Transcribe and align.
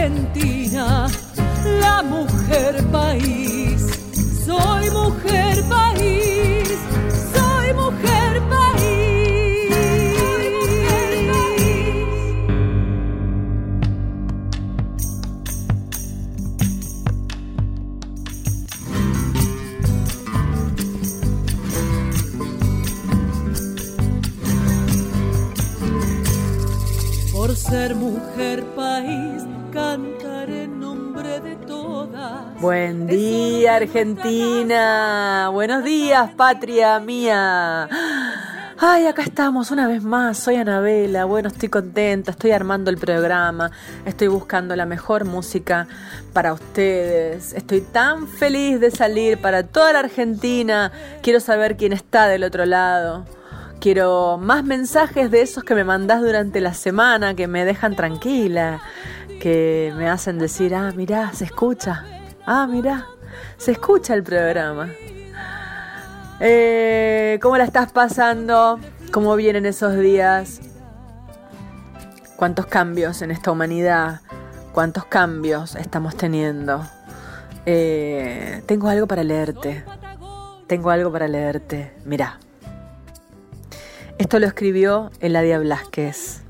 Argentina, 0.00 0.49
Argentina. 33.90 35.50
Buenos 35.52 35.82
días, 35.82 36.30
patria 36.36 37.00
mía. 37.00 37.88
Ay, 38.78 39.06
acá 39.06 39.22
estamos 39.22 39.72
una 39.72 39.88
vez 39.88 40.04
más. 40.04 40.38
Soy 40.38 40.54
Anabela. 40.54 41.24
Bueno, 41.24 41.48
estoy 41.48 41.70
contenta. 41.70 42.30
Estoy 42.30 42.52
armando 42.52 42.88
el 42.90 42.98
programa. 42.98 43.72
Estoy 44.06 44.28
buscando 44.28 44.76
la 44.76 44.86
mejor 44.86 45.24
música 45.24 45.88
para 46.32 46.52
ustedes. 46.52 47.52
Estoy 47.52 47.80
tan 47.80 48.28
feliz 48.28 48.78
de 48.78 48.92
salir 48.92 49.38
para 49.38 49.64
toda 49.64 49.92
la 49.92 49.98
Argentina. 49.98 50.92
Quiero 51.20 51.40
saber 51.40 51.76
quién 51.76 51.92
está 51.92 52.28
del 52.28 52.44
otro 52.44 52.66
lado. 52.66 53.26
Quiero 53.80 54.38
más 54.38 54.62
mensajes 54.62 55.32
de 55.32 55.42
esos 55.42 55.64
que 55.64 55.74
me 55.74 55.82
mandás 55.82 56.20
durante 56.20 56.60
la 56.60 56.74
semana, 56.74 57.34
que 57.34 57.48
me 57.48 57.64
dejan 57.64 57.96
tranquila, 57.96 58.82
que 59.40 59.92
me 59.96 60.08
hacen 60.08 60.38
decir, 60.38 60.76
ah, 60.76 60.92
mirá, 60.94 61.32
se 61.32 61.46
escucha. 61.46 62.04
Ah, 62.46 62.68
mirá, 62.68 63.06
se 63.56 63.72
escucha 63.72 64.14
el 64.14 64.22
programa. 64.22 64.90
Eh, 66.40 67.38
¿Cómo 67.42 67.58
la 67.58 67.64
estás 67.64 67.92
pasando? 67.92 68.78
¿Cómo 69.12 69.36
vienen 69.36 69.66
esos 69.66 69.96
días? 69.98 70.60
¿Cuántos 72.36 72.66
cambios 72.66 73.20
en 73.22 73.30
esta 73.30 73.50
humanidad? 73.52 74.20
¿Cuántos 74.72 75.04
cambios 75.04 75.76
estamos 75.76 76.16
teniendo? 76.16 76.82
Eh, 77.66 78.62
tengo 78.66 78.88
algo 78.88 79.06
para 79.06 79.22
leerte. 79.24 79.84
Tengo 80.66 80.90
algo 80.90 81.12
para 81.12 81.28
leerte. 81.28 81.92
Mirá. 82.04 82.38
Esto 84.16 84.38
lo 84.38 84.46
escribió 84.46 85.10
Eladia 85.20 85.58
Blasquez, 85.58 86.42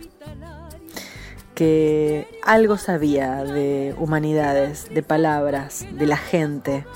que 1.61 2.27
algo 2.43 2.79
sabía 2.79 3.45
de 3.45 3.95
humanidades, 3.99 4.87
de 4.95 5.03
palabras, 5.03 5.85
de 5.93 6.07
la 6.07 6.17
gente. 6.17 6.87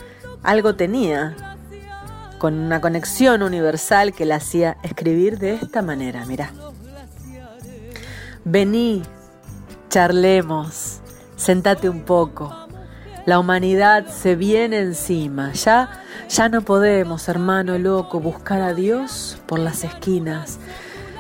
Algo 0.42 0.74
tenía 0.74 1.36
con 2.38 2.54
una 2.54 2.80
conexión 2.80 3.42
universal 3.42 4.14
que 4.14 4.24
la 4.24 4.36
hacía 4.36 4.78
escribir 4.82 5.38
de 5.38 5.52
esta 5.56 5.82
manera. 5.82 6.24
Mirá. 6.24 6.50
Vení, 8.46 9.02
charlemos, 9.90 11.00
sentate 11.36 11.90
un 11.90 12.00
poco. 12.00 12.50
La 13.26 13.38
humanidad 13.38 14.06
se 14.06 14.34
viene 14.34 14.78
encima. 14.78 15.52
Ya, 15.52 15.90
ya 16.30 16.48
no 16.48 16.62
podemos, 16.62 17.28
hermano 17.28 17.76
loco, 17.76 18.18
buscar 18.18 18.62
a 18.62 18.72
Dios 18.72 19.36
por 19.44 19.58
las 19.58 19.84
esquinas. 19.84 20.58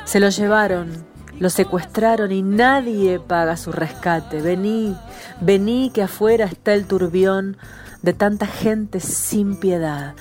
Se 0.06 0.18
lo 0.18 0.30
llevaron, 0.30 1.04
lo 1.38 1.50
secuestraron 1.50 2.32
y 2.32 2.42
nadie 2.42 3.18
paga 3.20 3.56
su 3.56 3.72
rescate. 3.72 4.40
Vení, 4.40 4.96
vení 5.40 5.90
que 5.90 6.02
afuera 6.02 6.44
está 6.46 6.74
el 6.74 6.86
turbión 6.86 7.56
de 8.02 8.12
tanta 8.12 8.46
gente 8.46 9.00
sin 9.00 9.56
piedad, 9.56 10.14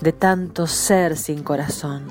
de 0.00 0.12
tanto 0.12 0.66
ser 0.66 1.16
sin 1.16 1.42
corazón. 1.42 2.04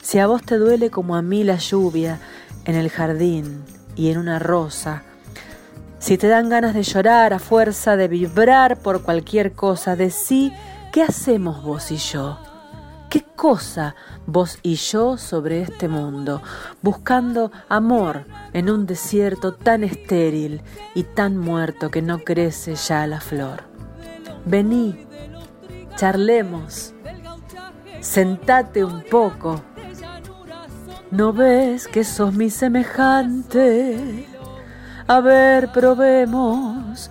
Si 0.00 0.18
a 0.18 0.26
vos 0.26 0.42
te 0.42 0.56
duele 0.56 0.90
como 0.90 1.16
a 1.16 1.22
mí 1.22 1.44
la 1.44 1.56
lluvia 1.56 2.18
en 2.64 2.74
el 2.74 2.90
jardín 2.90 3.64
y 3.94 4.10
en 4.10 4.18
una 4.18 4.38
rosa, 4.38 5.02
si 5.98 6.18
te 6.18 6.26
dan 6.26 6.48
ganas 6.48 6.74
de 6.74 6.82
llorar 6.82 7.32
a 7.32 7.38
fuerza 7.38 7.96
de 7.96 8.08
vibrar 8.08 8.78
por 8.78 9.02
cualquier 9.02 9.52
cosa, 9.52 9.94
decí 9.94 10.52
qué 10.92 11.02
hacemos 11.02 11.62
vos 11.62 11.92
y 11.92 11.96
yo. 11.96 12.38
¿Qué 13.08 13.22
cosa 13.36 13.94
vos 14.26 14.58
y 14.62 14.76
yo 14.76 15.16
sobre 15.16 15.62
este 15.62 15.88
mundo, 15.88 16.42
buscando 16.82 17.50
amor 17.68 18.24
en 18.52 18.70
un 18.70 18.86
desierto 18.86 19.54
tan 19.54 19.84
estéril 19.84 20.62
y 20.94 21.04
tan 21.04 21.36
muerto 21.36 21.90
que 21.90 22.02
no 22.02 22.18
crece 22.18 22.74
ya 22.74 23.06
la 23.06 23.20
flor? 23.20 23.64
Vení, 24.44 25.06
charlemos, 25.96 26.94
sentate 28.00 28.84
un 28.84 29.02
poco. 29.02 29.62
¿No 31.10 31.32
ves 31.32 31.88
que 31.88 32.04
sos 32.04 32.32
mi 32.32 32.48
semejante? 32.48 34.26
A 35.06 35.20
ver, 35.20 35.70
probemos, 35.72 37.10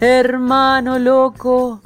hermano 0.00 0.98
loco, 0.98 1.80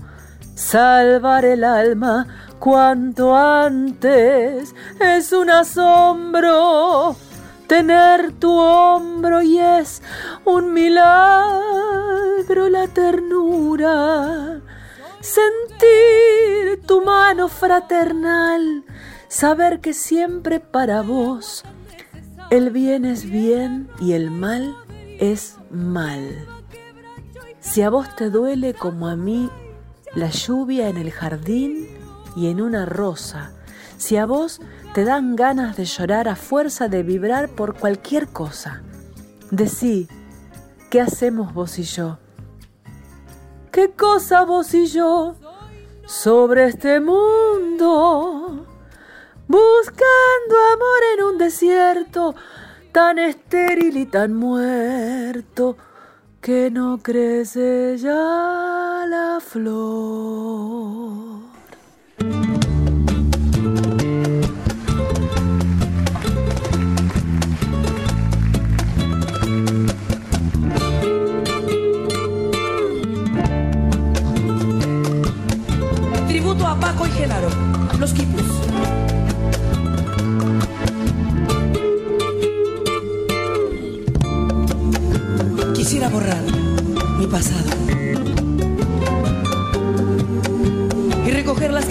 salvar 0.54 1.44
el 1.44 1.64
alma 1.64 2.47
cuanto 2.58 3.34
antes. 3.34 4.74
Es 5.00 5.32
un 5.32 5.50
asombro 5.50 7.16
tener 7.66 8.32
tu 8.32 8.50
hombro 8.50 9.42
y 9.42 9.58
es 9.58 10.02
un 10.44 10.72
milagro 10.72 12.68
la 12.68 12.88
ternura. 12.88 14.60
Sentir 15.20 16.82
tu 16.86 17.02
mano 17.02 17.48
fraternal, 17.48 18.84
saber 19.28 19.80
que 19.80 19.92
siempre 19.92 20.60
para 20.60 21.02
vos 21.02 21.64
el 22.50 22.70
bien 22.70 23.04
es 23.04 23.30
bien 23.30 23.88
y 24.00 24.12
el 24.12 24.30
mal 24.30 24.74
es 25.18 25.56
mal. 25.70 26.46
Si 27.60 27.82
a 27.82 27.90
vos 27.90 28.16
te 28.16 28.30
duele 28.30 28.72
como 28.72 29.08
a 29.08 29.16
mí 29.16 29.50
la 30.14 30.30
lluvia 30.30 30.88
en 30.88 30.96
el 30.96 31.10
jardín 31.10 31.97
y 32.36 32.48
en 32.48 32.60
una 32.60 32.86
rosa, 32.86 33.52
si 33.96 34.16
a 34.16 34.26
vos 34.26 34.60
te 34.94 35.04
dan 35.04 35.36
ganas 35.36 35.76
de 35.76 35.84
llorar 35.84 36.28
a 36.28 36.36
fuerza 36.36 36.88
de 36.88 37.02
vibrar 37.02 37.48
por 37.48 37.74
cualquier 37.74 38.28
cosa, 38.28 38.82
decí, 39.50 40.08
¿qué 40.90 41.00
hacemos 41.00 41.52
vos 41.54 41.78
y 41.78 41.82
yo? 41.82 42.18
¿Qué 43.70 43.90
cosa 43.90 44.44
vos 44.44 44.72
y 44.74 44.86
yo 44.86 45.36
sobre 46.06 46.66
este 46.66 47.00
mundo? 47.00 48.66
Buscando 49.46 50.56
amor 50.72 51.00
en 51.14 51.24
un 51.24 51.38
desierto 51.38 52.34
tan 52.92 53.18
estéril 53.18 53.96
y 53.96 54.06
tan 54.06 54.34
muerto 54.34 55.76
que 56.40 56.70
no 56.70 56.98
crece 56.98 57.96
ya 57.98 59.04
la 59.08 59.38
flor. 59.40 61.27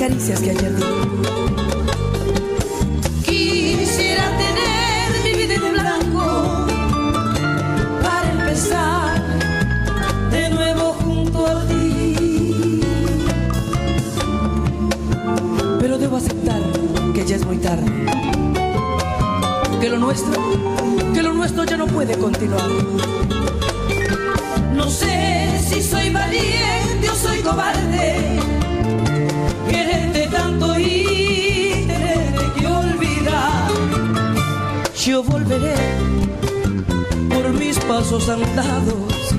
Caricias 0.07 0.39
que 0.39 0.51
ayer. 0.51 0.73
Quisiera 3.25 4.25
tener 4.37 5.07
mi 5.25 5.33
vida 5.33 5.55
en 5.55 5.73
blanco 5.73 6.65
para 8.01 8.31
empezar 8.31 9.21
de 10.31 10.49
nuevo 10.49 10.93
junto 10.93 11.45
a 11.45 11.61
ti. 11.67 12.81
Pero 15.81 15.97
debo 15.97 16.15
aceptar 16.15 16.61
que 17.13 17.25
ya 17.25 17.35
es 17.35 17.45
muy 17.45 17.57
tarde. 17.57 17.91
Que 19.81 19.89
lo 19.89 19.97
nuestro, 19.97 20.41
que 21.13 21.21
lo 21.21 21.33
nuestro 21.33 21.65
ya 21.65 21.75
no 21.75 21.85
puede 21.85 22.17
continuar. 22.17 22.69
No 24.73 24.89
sé 24.89 25.59
si 25.67 25.83
soy 25.83 26.09
valiente 26.11 27.09
o 27.09 27.15
soy 27.15 27.39
cobarde. 27.39 28.56
yo 35.07 35.23
volveré 35.23 35.73
por 37.29 37.53
mis 37.53 37.79
pasos 37.79 38.27
andados, 38.27 39.33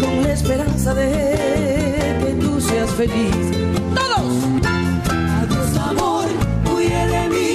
con 0.00 0.24
la 0.24 0.32
esperanza 0.32 0.92
de 0.92 2.16
que 2.18 2.32
tú 2.40 2.60
seas 2.60 2.90
feliz. 2.90 3.36
¡Todos! 3.94 4.32
Adiós, 5.40 5.76
amor, 5.78 6.26
de 6.74 7.28
mí. 7.28 7.46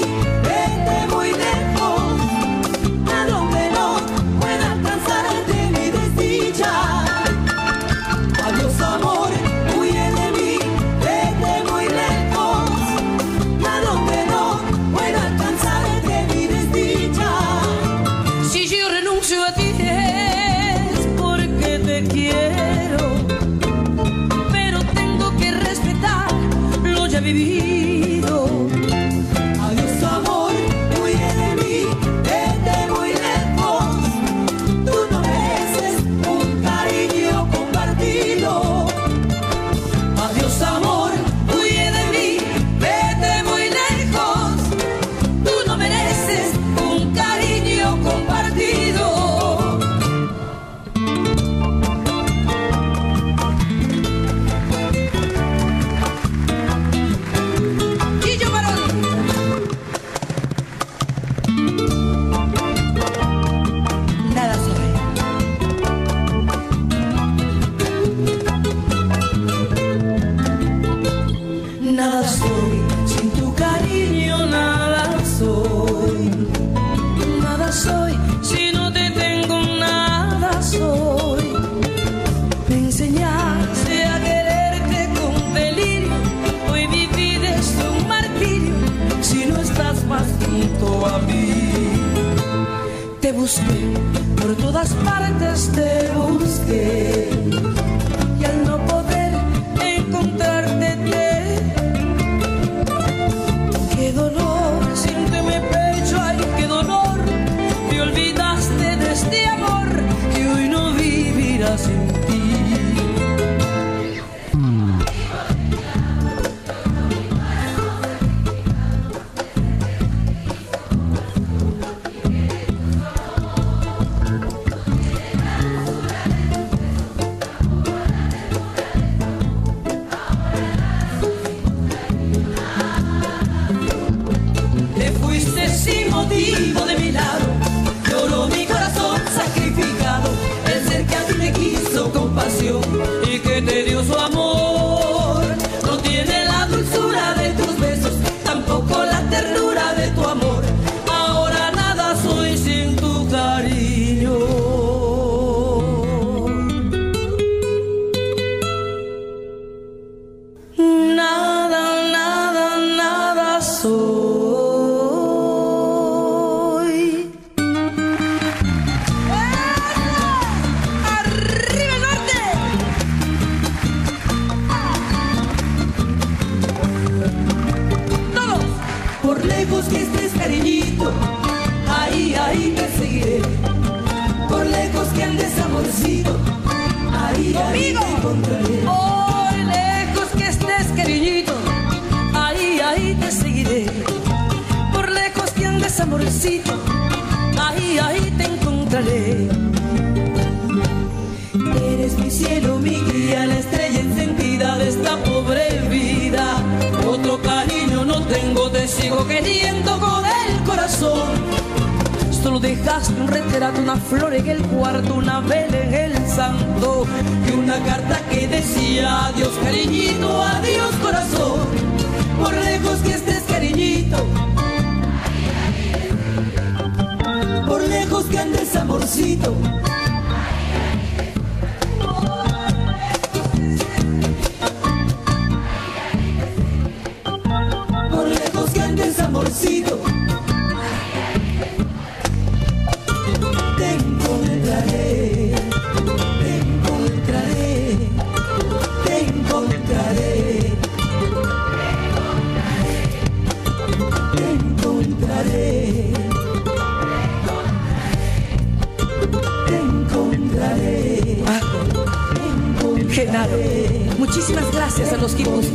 Muchísimas 264.17 264.71
gracias 264.73 265.13
a 265.13 265.17
los 265.17 265.33
equipos 265.33 265.65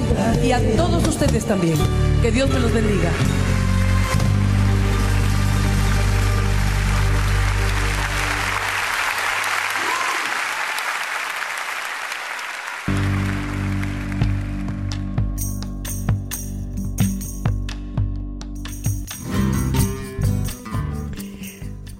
y 0.42 0.52
a 0.52 0.76
todos 0.76 1.06
ustedes 1.08 1.44
también. 1.44 1.76
Que 2.22 2.30
Dios 2.30 2.48
me 2.50 2.60
los 2.60 2.72
bendiga. 2.72 3.10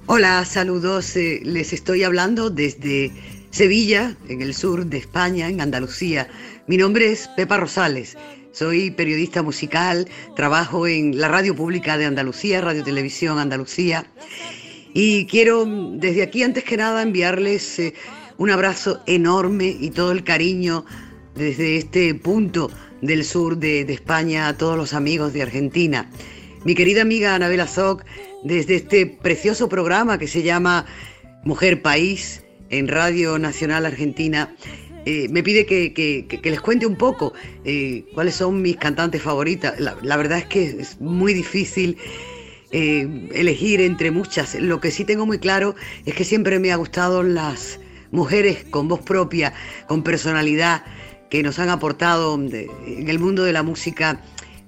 Hola, 0.08 0.46
saludos. 0.46 1.14
Eh, 1.16 1.42
les 1.44 1.74
estoy 1.74 2.02
hablando 2.02 2.48
desde 2.48 3.12
Sevilla, 3.56 4.14
en 4.28 4.42
el 4.42 4.52
sur 4.52 4.84
de 4.84 4.98
España, 4.98 5.48
en 5.48 5.62
Andalucía. 5.62 6.28
Mi 6.66 6.76
nombre 6.76 7.10
es 7.10 7.26
Pepa 7.36 7.56
Rosales. 7.56 8.14
Soy 8.52 8.90
periodista 8.90 9.42
musical, 9.42 10.06
trabajo 10.34 10.86
en 10.86 11.18
la 11.18 11.28
radio 11.28 11.56
pública 11.56 11.96
de 11.96 12.04
Andalucía, 12.04 12.60
Radio 12.60 12.84
Televisión 12.84 13.38
Andalucía. 13.38 14.04
Y 14.92 15.24
quiero 15.24 15.64
desde 15.64 16.22
aquí, 16.22 16.42
antes 16.42 16.64
que 16.64 16.76
nada, 16.76 17.00
enviarles 17.00 17.78
eh, 17.78 17.94
un 18.36 18.50
abrazo 18.50 19.00
enorme 19.06 19.74
y 19.80 19.88
todo 19.88 20.12
el 20.12 20.22
cariño 20.22 20.84
desde 21.34 21.78
este 21.78 22.14
punto 22.14 22.70
del 23.00 23.24
sur 23.24 23.56
de, 23.56 23.80
España 23.90 24.48
a 24.48 24.58
todos 24.58 24.76
los 24.76 24.92
amigos 24.92 25.32
de 25.32 25.40
Argentina. 25.40 26.10
Mi 26.66 26.74
querida 26.74 27.00
amiga 27.00 27.34
Anabela 27.34 27.66
Zoc, 27.66 28.04
desde 28.44 28.74
este 28.74 29.06
precioso 29.06 29.70
programa 29.70 30.18
que 30.18 30.28
se 30.28 30.42
llama 30.42 30.84
Mujer 31.42 31.80
País, 31.80 32.42
en 32.70 32.88
Radio 32.88 33.38
Nacional 33.38 33.86
Argentina, 33.86 34.50
eh, 35.08 35.28
me 35.30 35.44
pide 35.44 35.66
que, 35.66 36.40
les 36.42 36.60
cuente 36.60 36.84
un 36.84 36.96
poco 36.96 37.32
eh, 37.64 38.04
cuáles 38.12 38.34
son 38.34 38.60
mis 38.60 38.76
cantantes 38.76 39.22
favoritas. 39.22 39.78
La, 39.78 40.16
verdad 40.16 40.38
es 40.38 40.46
que 40.46 40.64
es 40.64 41.00
muy 41.00 41.32
difícil 41.32 41.96
eh, 42.72 43.28
elegir 43.32 43.80
entre 43.80 44.10
muchas. 44.10 44.56
Lo 44.56 44.80
que 44.80 44.90
sí 44.90 45.04
tengo 45.04 45.24
muy 45.24 45.38
claro 45.38 45.76
es 46.06 46.14
que 46.14 46.24
siempre 46.24 46.58
me 46.58 46.72
ha 46.72 46.76
gustado 46.76 47.22
las 47.22 47.78
mujeres 48.10 48.64
con 48.64 48.88
voz 48.88 49.00
propia, 49.02 49.54
con 49.86 50.02
personalidad, 50.02 50.82
que 51.30 51.44
nos 51.44 51.60
han 51.60 51.68
aportado 51.68 52.34
en 52.34 53.08
el 53.08 53.18
mundo 53.20 53.44
de 53.44 53.52
la 53.52 53.62
música 53.62 54.20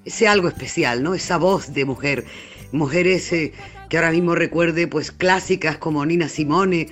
ese 0.05 0.27
algo 0.29 0.47
especial, 0.47 1.03
¿no? 1.03 1.15
Esa 1.15 1.37
voz 1.37 1.73
de 1.73 1.83
mujer. 1.83 2.23
Mujeres 2.71 3.29
que 3.29 3.97
ahora 3.97 4.11
mismo 4.11 4.35
recuerde, 4.35 4.87
pues 4.87 5.11
clásicas 5.11 5.77
como 5.77 6.05
Nina 6.05 6.29
Simone 6.29 6.87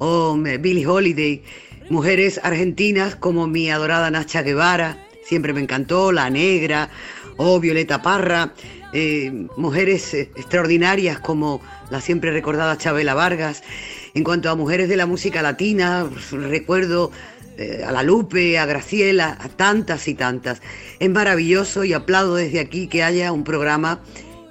o 0.00 0.34
Billie 0.34 0.86
Holiday, 0.86 1.42
mujeres 1.90 2.40
argentinas 2.42 3.14
como 3.16 3.46
mi 3.46 3.70
adorada 3.70 4.10
Nacha 4.10 4.42
Guevara, 4.42 4.96
siempre 5.24 5.52
me 5.52 5.60
encantó, 5.60 6.10
La 6.10 6.30
Negra, 6.30 6.88
o 7.36 7.60
Violeta 7.60 8.02
Parra, 8.02 8.52
eh, 8.92 9.30
mujeres 9.56 10.12
eh, 10.14 10.30
extraordinarias 10.36 11.20
como 11.20 11.60
la 11.90 12.00
siempre 12.00 12.32
recordada 12.32 12.78
Chabela 12.78 13.14
Vargas. 13.14 13.62
En 14.14 14.24
cuanto 14.24 14.50
a 14.50 14.56
mujeres 14.56 14.88
de 14.88 14.96
la 14.96 15.06
música 15.06 15.42
latina, 15.42 16.08
recuerdo 16.32 17.12
eh, 17.58 17.84
a 17.86 17.92
la 17.92 18.02
Lupe, 18.02 18.58
a 18.58 18.66
Graciela, 18.66 19.36
a 19.38 19.48
tantas 19.48 20.08
y 20.08 20.14
tantas. 20.14 20.62
Es 20.98 21.10
maravilloso 21.10 21.84
y 21.84 21.92
aplaudo 21.92 22.36
desde 22.36 22.60
aquí 22.60 22.88
que 22.88 23.02
haya 23.02 23.32
un 23.32 23.44
programa 23.44 24.00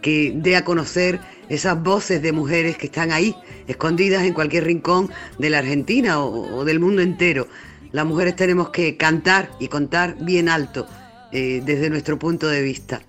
que 0.01 0.31
dé 0.35 0.55
a 0.55 0.63
conocer 0.63 1.19
esas 1.49 1.81
voces 1.81 2.21
de 2.21 2.31
mujeres 2.31 2.77
que 2.77 2.85
están 2.85 3.11
ahí, 3.11 3.35
escondidas 3.69 4.23
en 4.23 4.33
cualquier 4.33 4.65
rincón 4.65 5.11
de 5.37 5.49
la 5.51 5.59
Argentina 5.59 6.19
o, 6.19 6.65
del 6.65 6.79
mundo 6.79 7.01
entero. 7.01 7.47
Las 7.91 8.05
mujeres 8.05 8.35
tenemos 8.35 8.69
que 8.69 8.97
cantar 8.97 9.51
y 9.59 9.67
contar 9.67 10.17
bien 10.19 10.49
alto 10.49 10.87
eh, 11.31 11.61
desde 11.63 11.89
nuestro 11.89 12.17
punto 12.17 12.47
de 12.47 12.63
vista. 12.63 13.01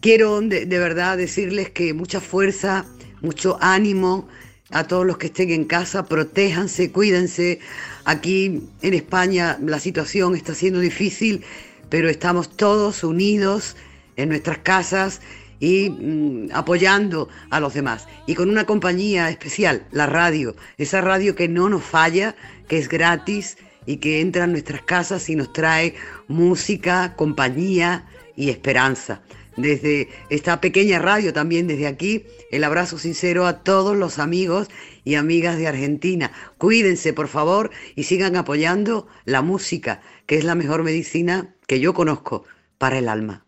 Quiero 0.00 0.40
de, 0.40 0.66
verdad 0.66 1.16
decirles 1.16 1.70
que 1.70 1.94
mucha 1.94 2.20
fuerza, 2.20 2.84
mucho 3.22 3.58
ánimo 3.60 4.28
a 4.70 4.84
todos 4.84 5.06
los 5.06 5.18
que 5.18 5.26
estén 5.26 5.50
en 5.50 5.64
casa, 5.64 6.04
protéjanse, 6.04 6.90
cuídense. 6.90 7.60
Aquí 8.04 8.62
en 8.82 8.94
España 8.94 9.56
la 9.62 9.78
situación 9.78 10.34
está 10.34 10.54
siendo 10.54 10.80
difícil, 10.80 11.44
pero 11.88 12.08
estamos 12.08 12.56
todos 12.56 13.04
unidos 13.04 13.76
en 14.16 14.30
nuestras 14.30 14.58
casas 14.58 15.20
y 15.60 15.90
mm, 15.90 16.48
apoyando 16.52 17.28
a 17.50 17.60
los 17.60 17.74
demás. 17.74 18.06
Y 18.26 18.34
con 18.34 18.50
una 18.50 18.64
compañía 18.64 19.30
especial, 19.30 19.86
la 19.92 20.06
radio, 20.06 20.54
esa 20.78 21.00
radio 21.00 21.34
que 21.34 21.48
no 21.48 21.68
nos 21.68 21.84
falla, 21.84 22.34
que 22.68 22.78
es 22.78 22.88
gratis 22.88 23.56
y 23.86 23.98
que 23.98 24.20
entra 24.20 24.44
en 24.44 24.52
nuestras 24.52 24.82
casas 24.82 25.28
y 25.28 25.36
nos 25.36 25.52
trae 25.52 25.94
música, 26.28 27.14
compañía 27.16 28.06
y 28.34 28.50
esperanza. 28.50 29.22
Desde 29.56 30.10
esta 30.28 30.60
pequeña 30.60 30.98
radio 30.98 31.32
también 31.32 31.66
desde 31.66 31.86
aquí, 31.86 32.26
el 32.50 32.62
abrazo 32.62 32.98
sincero 32.98 33.46
a 33.46 33.62
todos 33.62 33.96
los 33.96 34.18
amigos 34.18 34.68
y 35.02 35.14
amigas 35.14 35.56
de 35.56 35.66
Argentina. 35.66 36.30
Cuídense, 36.58 37.14
por 37.14 37.28
favor, 37.28 37.70
y 37.94 38.04
sigan 38.04 38.36
apoyando 38.36 39.06
la 39.24 39.40
música, 39.40 40.02
que 40.26 40.36
es 40.36 40.44
la 40.44 40.54
mejor 40.54 40.82
medicina 40.82 41.54
que 41.66 41.80
yo 41.80 41.94
conozco 41.94 42.44
para 42.76 42.98
el 42.98 43.08
alma. 43.08 43.45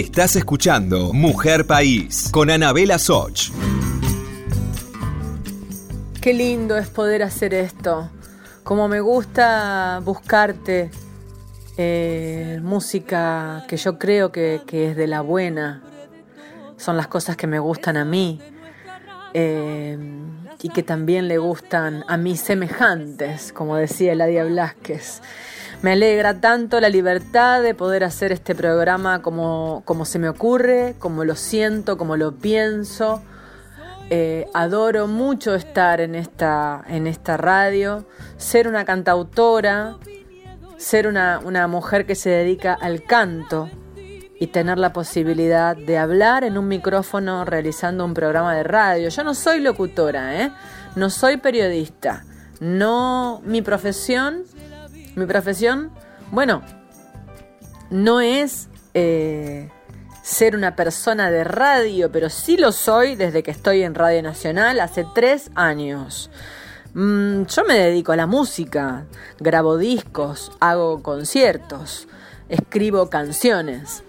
Estás 0.00 0.34
escuchando 0.34 1.12
Mujer 1.12 1.68
País 1.68 2.28
con 2.32 2.50
Anabela 2.50 2.98
Soch. 2.98 3.52
Qué 6.20 6.34
lindo 6.34 6.76
es 6.76 6.88
poder 6.88 7.22
hacer 7.22 7.54
esto. 7.54 8.10
Como 8.64 8.88
me 8.88 8.98
gusta 8.98 10.00
buscarte 10.04 10.90
eh, 11.76 12.58
música 12.60 13.64
que 13.68 13.76
yo 13.76 13.96
creo 13.96 14.32
que, 14.32 14.62
es 14.72 14.96
de 14.96 15.06
la 15.06 15.20
buena. 15.20 15.84
Son 16.76 16.96
las 16.96 17.06
cosas 17.06 17.36
que 17.36 17.46
me 17.46 17.60
gustan 17.60 17.96
a 17.96 18.04
mí. 18.04 18.40
Eh, 19.32 19.96
y 20.60 20.70
que 20.70 20.82
también 20.82 21.28
le 21.28 21.38
gustan 21.38 22.04
a 22.08 22.16
mis 22.16 22.40
semejantes, 22.40 23.52
como 23.52 23.76
decía 23.76 24.14
Eladia 24.14 24.44
Blasquez. 24.44 25.22
Me 25.82 25.92
alegra 25.92 26.40
tanto 26.40 26.80
la 26.80 26.88
libertad 26.88 27.62
de 27.62 27.74
poder 27.74 28.04
hacer 28.04 28.32
este 28.32 28.54
programa 28.54 29.20
como, 29.22 29.82
como 29.84 30.04
se 30.04 30.18
me 30.18 30.28
ocurre, 30.28 30.94
como 30.98 31.24
lo 31.24 31.36
siento, 31.36 31.98
como 31.98 32.16
lo 32.16 32.32
pienso. 32.32 33.22
Eh, 34.10 34.46
adoro 34.54 35.06
mucho 35.06 35.54
estar 35.54 36.00
en 36.00 36.14
esta, 36.14 36.84
en 36.88 37.06
esta 37.06 37.36
radio, 37.36 38.06
ser 38.36 38.68
una 38.68 38.84
cantautora, 38.84 39.96
ser 40.76 41.06
una, 41.06 41.40
una 41.42 41.66
mujer 41.68 42.06
que 42.06 42.14
se 42.14 42.30
dedica 42.30 42.74
al 42.74 43.02
canto 43.04 43.70
y 44.38 44.48
tener 44.48 44.78
la 44.78 44.92
posibilidad 44.92 45.76
de 45.76 45.96
hablar 45.96 46.44
en 46.44 46.58
un 46.58 46.68
micrófono 46.68 47.44
realizando 47.44 48.04
un 48.04 48.14
programa 48.14 48.54
de 48.54 48.62
radio. 48.62 49.08
Yo 49.08 49.24
no 49.24 49.34
soy 49.34 49.60
locutora, 49.60 50.42
¿eh? 50.42 50.52
no 50.96 51.08
soy 51.08 51.38
periodista, 51.38 52.24
no 52.60 53.40
mi 53.44 53.62
profesión 53.62 54.44
mi 55.14 55.26
profesión, 55.26 55.90
bueno, 56.30 56.62
no 57.90 58.20
es 58.20 58.68
eh, 58.94 59.70
ser 60.22 60.56
una 60.56 60.74
persona 60.74 61.30
de 61.30 61.44
radio, 61.44 62.10
pero 62.10 62.30
sí 62.30 62.56
lo 62.56 62.72
soy 62.72 63.14
desde 63.14 63.42
que 63.42 63.50
estoy 63.50 63.82
en 63.82 63.94
Radio 63.94 64.22
Nacional 64.22 64.80
hace 64.80 65.06
tres 65.14 65.50
años. 65.54 66.30
Mm, 66.94 67.42
yo 67.44 67.64
me 67.64 67.74
dedico 67.74 68.12
a 68.12 68.16
la 68.16 68.26
música, 68.26 69.04
grabo 69.38 69.76
discos, 69.76 70.52
hago 70.60 71.02
conciertos, 71.02 72.08
escribo 72.48 73.10
canciones 73.10 74.02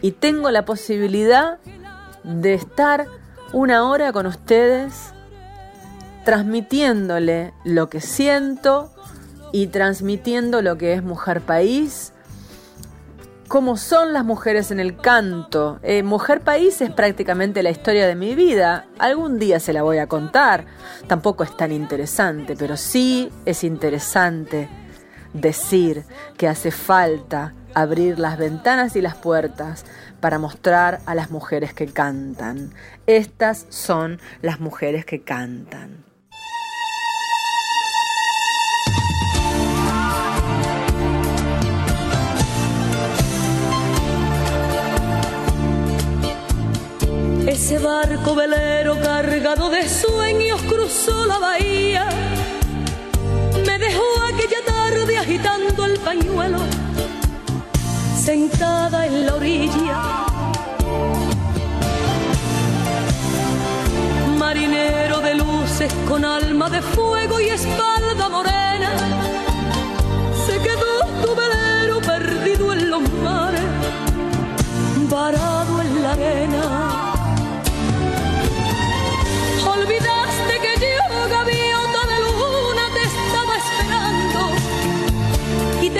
y 0.00 0.12
tengo 0.12 0.50
la 0.50 0.64
posibilidad 0.64 1.58
de 2.24 2.54
estar 2.54 3.06
una 3.52 3.88
hora 3.88 4.12
con 4.12 4.26
ustedes 4.26 5.12
transmitiéndole 6.24 7.52
lo 7.64 7.88
que 7.88 8.00
siento, 8.00 8.91
y 9.52 9.68
transmitiendo 9.68 10.62
lo 10.62 10.78
que 10.78 10.94
es 10.94 11.02
Mujer 11.02 11.42
País, 11.42 12.12
cómo 13.48 13.76
son 13.76 14.14
las 14.14 14.24
mujeres 14.24 14.70
en 14.70 14.80
el 14.80 14.96
canto. 14.96 15.78
Eh, 15.82 16.02
Mujer 16.02 16.40
País 16.40 16.80
es 16.80 16.90
prácticamente 16.90 17.62
la 17.62 17.70
historia 17.70 18.06
de 18.06 18.14
mi 18.14 18.34
vida. 18.34 18.86
Algún 18.98 19.38
día 19.38 19.60
se 19.60 19.74
la 19.74 19.82
voy 19.82 19.98
a 19.98 20.06
contar. 20.06 20.64
Tampoco 21.06 21.44
es 21.44 21.54
tan 21.54 21.70
interesante, 21.70 22.56
pero 22.56 22.78
sí 22.78 23.30
es 23.44 23.62
interesante 23.62 24.70
decir 25.34 26.04
que 26.38 26.48
hace 26.48 26.70
falta 26.70 27.52
abrir 27.74 28.18
las 28.18 28.38
ventanas 28.38 28.96
y 28.96 29.02
las 29.02 29.16
puertas 29.16 29.84
para 30.20 30.38
mostrar 30.38 31.00
a 31.04 31.14
las 31.14 31.30
mujeres 31.30 31.74
que 31.74 31.86
cantan. 31.86 32.72
Estas 33.06 33.66
son 33.68 34.18
las 34.40 34.60
mujeres 34.60 35.04
que 35.04 35.22
cantan. 35.22 36.01
Ese 47.64 47.78
barco 47.78 48.34
velero 48.34 48.98
cargado 49.00 49.70
de 49.70 49.88
sueños 49.88 50.60
cruzó 50.62 51.26
la 51.26 51.38
bahía. 51.38 52.08
Me 53.64 53.78
dejó 53.78 54.02
aquella 54.34 54.64
tarde 54.66 55.16
agitando 55.16 55.84
el 55.84 55.96
pañuelo, 56.00 56.58
sentada 58.20 59.06
en 59.06 59.26
la 59.26 59.34
orilla. 59.36 60.02
Marinero 64.36 65.20
de 65.20 65.34
luces 65.36 65.94
con 66.08 66.24
alma 66.24 66.68
de 66.68 66.82
fuego 66.82 67.38
y 67.38 67.48
espalda 67.50 68.28
morena, 68.28 68.90
se 70.46 70.58
quedó 70.58 71.06
tu 71.24 71.36
velero 71.36 72.00
perdido 72.00 72.72
en 72.72 72.90
los 72.90 73.02
mares, 73.22 73.62
varado 75.08 75.80
en 75.80 76.02
la 76.02 76.10
arena 76.10 77.01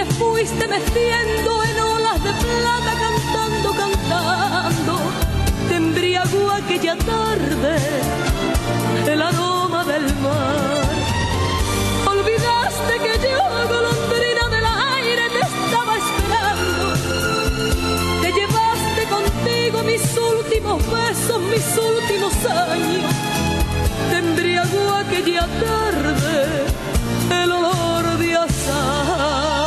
te 0.04 0.14
fuiste 0.14 0.66
meciendo 0.66 1.62
en 1.62 1.80
olas 1.80 2.24
de 2.24 2.32
plata 2.32 2.92
cantando, 3.04 3.70
cantando. 3.82 4.98
Te 5.68 5.76
embriagó 5.76 6.50
aquella 6.50 6.96
tarde 6.96 7.76
el 9.06 9.22
aroma 9.22 9.84
del 9.84 10.06
mar. 10.16 10.82
Olvidaste 12.06 12.94
que 13.04 13.14
yo, 13.28 13.44
golondrina 13.74 14.44
del 14.54 14.66
aire, 14.96 15.24
te 15.34 15.40
estaba 15.50 15.92
esperando. 16.02 16.84
Te 18.22 18.32
llevaste 18.32 19.02
contigo 19.16 19.82
mis 19.84 20.04
últimos 20.18 20.78
besos, 20.90 21.40
mis 21.42 21.66
últimos 21.78 22.34
años 22.46 23.12
te 24.10 24.18
embriagó 24.18 24.94
aquella 24.94 25.46
tarde 25.46 26.64
el 27.42 27.52
olor 27.52 28.18
de 28.18 28.34
azar. 28.34 29.61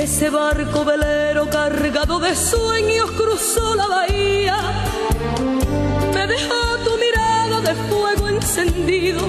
Ese 0.00 0.30
barco 0.30 0.82
velero 0.82 1.50
cargado 1.50 2.18
de 2.20 2.34
sueños 2.34 3.10
cruzó 3.10 3.74
la 3.74 3.86
bahía. 3.86 4.56
Me 6.14 6.26
dejó 6.26 6.78
tu 6.82 6.96
mirada 6.96 7.60
de 7.60 7.74
fuego 7.74 8.28
encendido, 8.28 9.20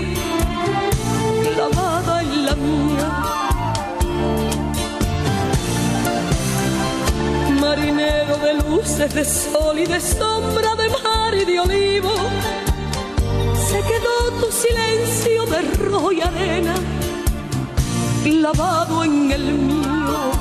clavada 1.44 2.22
en 2.22 2.46
la 2.46 2.56
mía 2.56 3.22
marinero 7.60 8.38
de 8.38 8.54
luces, 8.54 9.14
de 9.14 9.26
sol 9.26 9.78
y 9.78 9.86
de 9.86 10.00
sombra, 10.00 10.74
de 10.76 10.90
mar 10.90 11.34
y 11.36 11.44
de 11.44 11.60
olivo. 11.60 12.14
Se 13.70 13.82
quedó 13.82 14.32
tu 14.40 14.50
silencio 14.50 15.46
de 15.48 15.62
rojo 15.84 16.14
y 16.14 16.22
arena, 16.22 16.76
clavado 18.24 19.04
en 19.04 19.32
el 19.32 19.54
mío. 19.54 20.41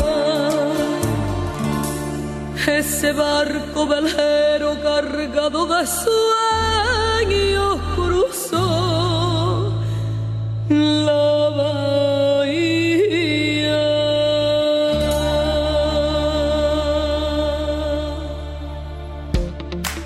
Ese 2.68 3.12
barco 3.14 3.88
velero 3.88 4.82
cargado 4.82 5.66
de 5.66 5.88
sueños 5.88 7.80
cruzó 7.96 8.92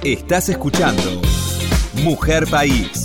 Estás 0.06 0.50
escuchando 0.50 1.22
Mujer 2.04 2.46
País 2.48 3.05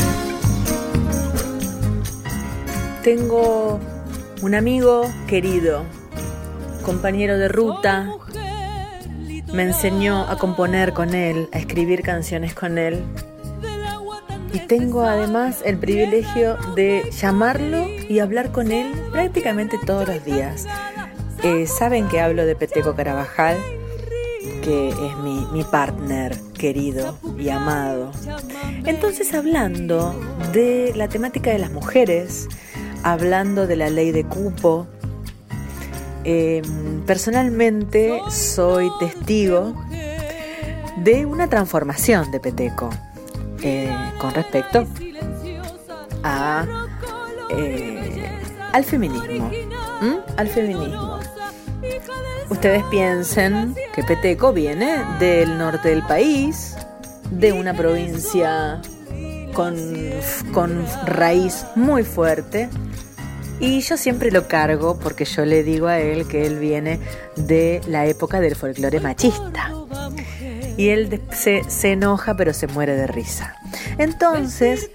Tengo 3.03 3.79
un 4.43 4.53
amigo 4.53 5.09
querido, 5.27 5.85
compañero 6.83 7.39
de 7.39 7.47
ruta, 7.47 8.07
me 9.51 9.63
enseñó 9.63 10.27
a 10.29 10.37
componer 10.37 10.93
con 10.93 11.15
él, 11.15 11.49
a 11.51 11.57
escribir 11.57 12.03
canciones 12.03 12.53
con 12.53 12.77
él. 12.77 13.03
Y 14.53 14.59
tengo 14.67 15.01
además 15.01 15.63
el 15.65 15.79
privilegio 15.79 16.57
de 16.75 17.09
llamarlo 17.11 17.87
y 17.87 18.19
hablar 18.19 18.51
con 18.51 18.71
él 18.71 18.91
prácticamente 19.11 19.79
todos 19.83 20.07
los 20.07 20.23
días. 20.23 20.67
Eh, 21.41 21.65
Saben 21.65 22.07
que 22.07 22.21
hablo 22.21 22.45
de 22.45 22.55
Peteco 22.55 22.93
Carabajal, 22.93 23.57
que 24.61 24.89
es 24.89 25.17
mi, 25.23 25.47
mi 25.51 25.63
partner 25.63 26.37
querido 26.55 27.17
y 27.39 27.49
amado. 27.49 28.11
Entonces 28.85 29.33
hablando 29.33 30.13
de 30.53 30.93
la 30.95 31.07
temática 31.07 31.49
de 31.49 31.57
las 31.57 31.71
mujeres, 31.71 32.47
hablando 33.03 33.67
de 33.67 33.75
la 33.75 33.89
ley 33.89 34.11
de 34.11 34.23
cupo, 34.23 34.87
eh, 36.23 36.61
personalmente 37.05 38.21
soy 38.29 38.91
testigo 38.99 39.73
de 40.97 41.25
una 41.25 41.47
transformación 41.47 42.29
de 42.31 42.39
Peteco 42.39 42.89
eh, 43.63 43.91
con 44.19 44.33
respecto 44.33 44.85
eh, 47.49 48.29
al 48.71 48.83
feminismo. 48.83 49.51
Al 50.37 50.47
feminismo. 50.47 51.19
Ustedes 52.49 52.83
piensen 52.91 53.75
que 53.95 54.03
Peteco 54.03 54.53
viene 54.53 55.03
del 55.19 55.57
norte 55.57 55.89
del 55.89 56.03
país, 56.03 56.75
de 57.31 57.53
una 57.53 57.73
provincia 57.73 58.81
con, 59.53 59.75
con 60.53 60.85
raíz 61.05 61.65
muy 61.75 62.03
fuerte, 62.03 62.69
y 63.61 63.79
yo 63.81 63.95
siempre 63.95 64.31
lo 64.31 64.47
cargo 64.47 64.97
porque 64.97 65.23
yo 65.23 65.45
le 65.45 65.63
digo 65.63 65.87
a 65.87 65.99
él 65.99 66.27
que 66.27 66.47
él 66.47 66.57
viene 66.57 66.99
de 67.35 67.79
la 67.87 68.07
época 68.07 68.39
del 68.39 68.55
folclore 68.55 68.99
machista. 68.99 69.71
Y 70.77 70.89
él 70.89 71.21
se 71.31 71.91
enoja 71.91 72.35
pero 72.35 72.53
se 72.53 72.65
muere 72.65 72.95
de 72.95 73.05
risa. 73.05 73.55
Entonces, 73.99 74.89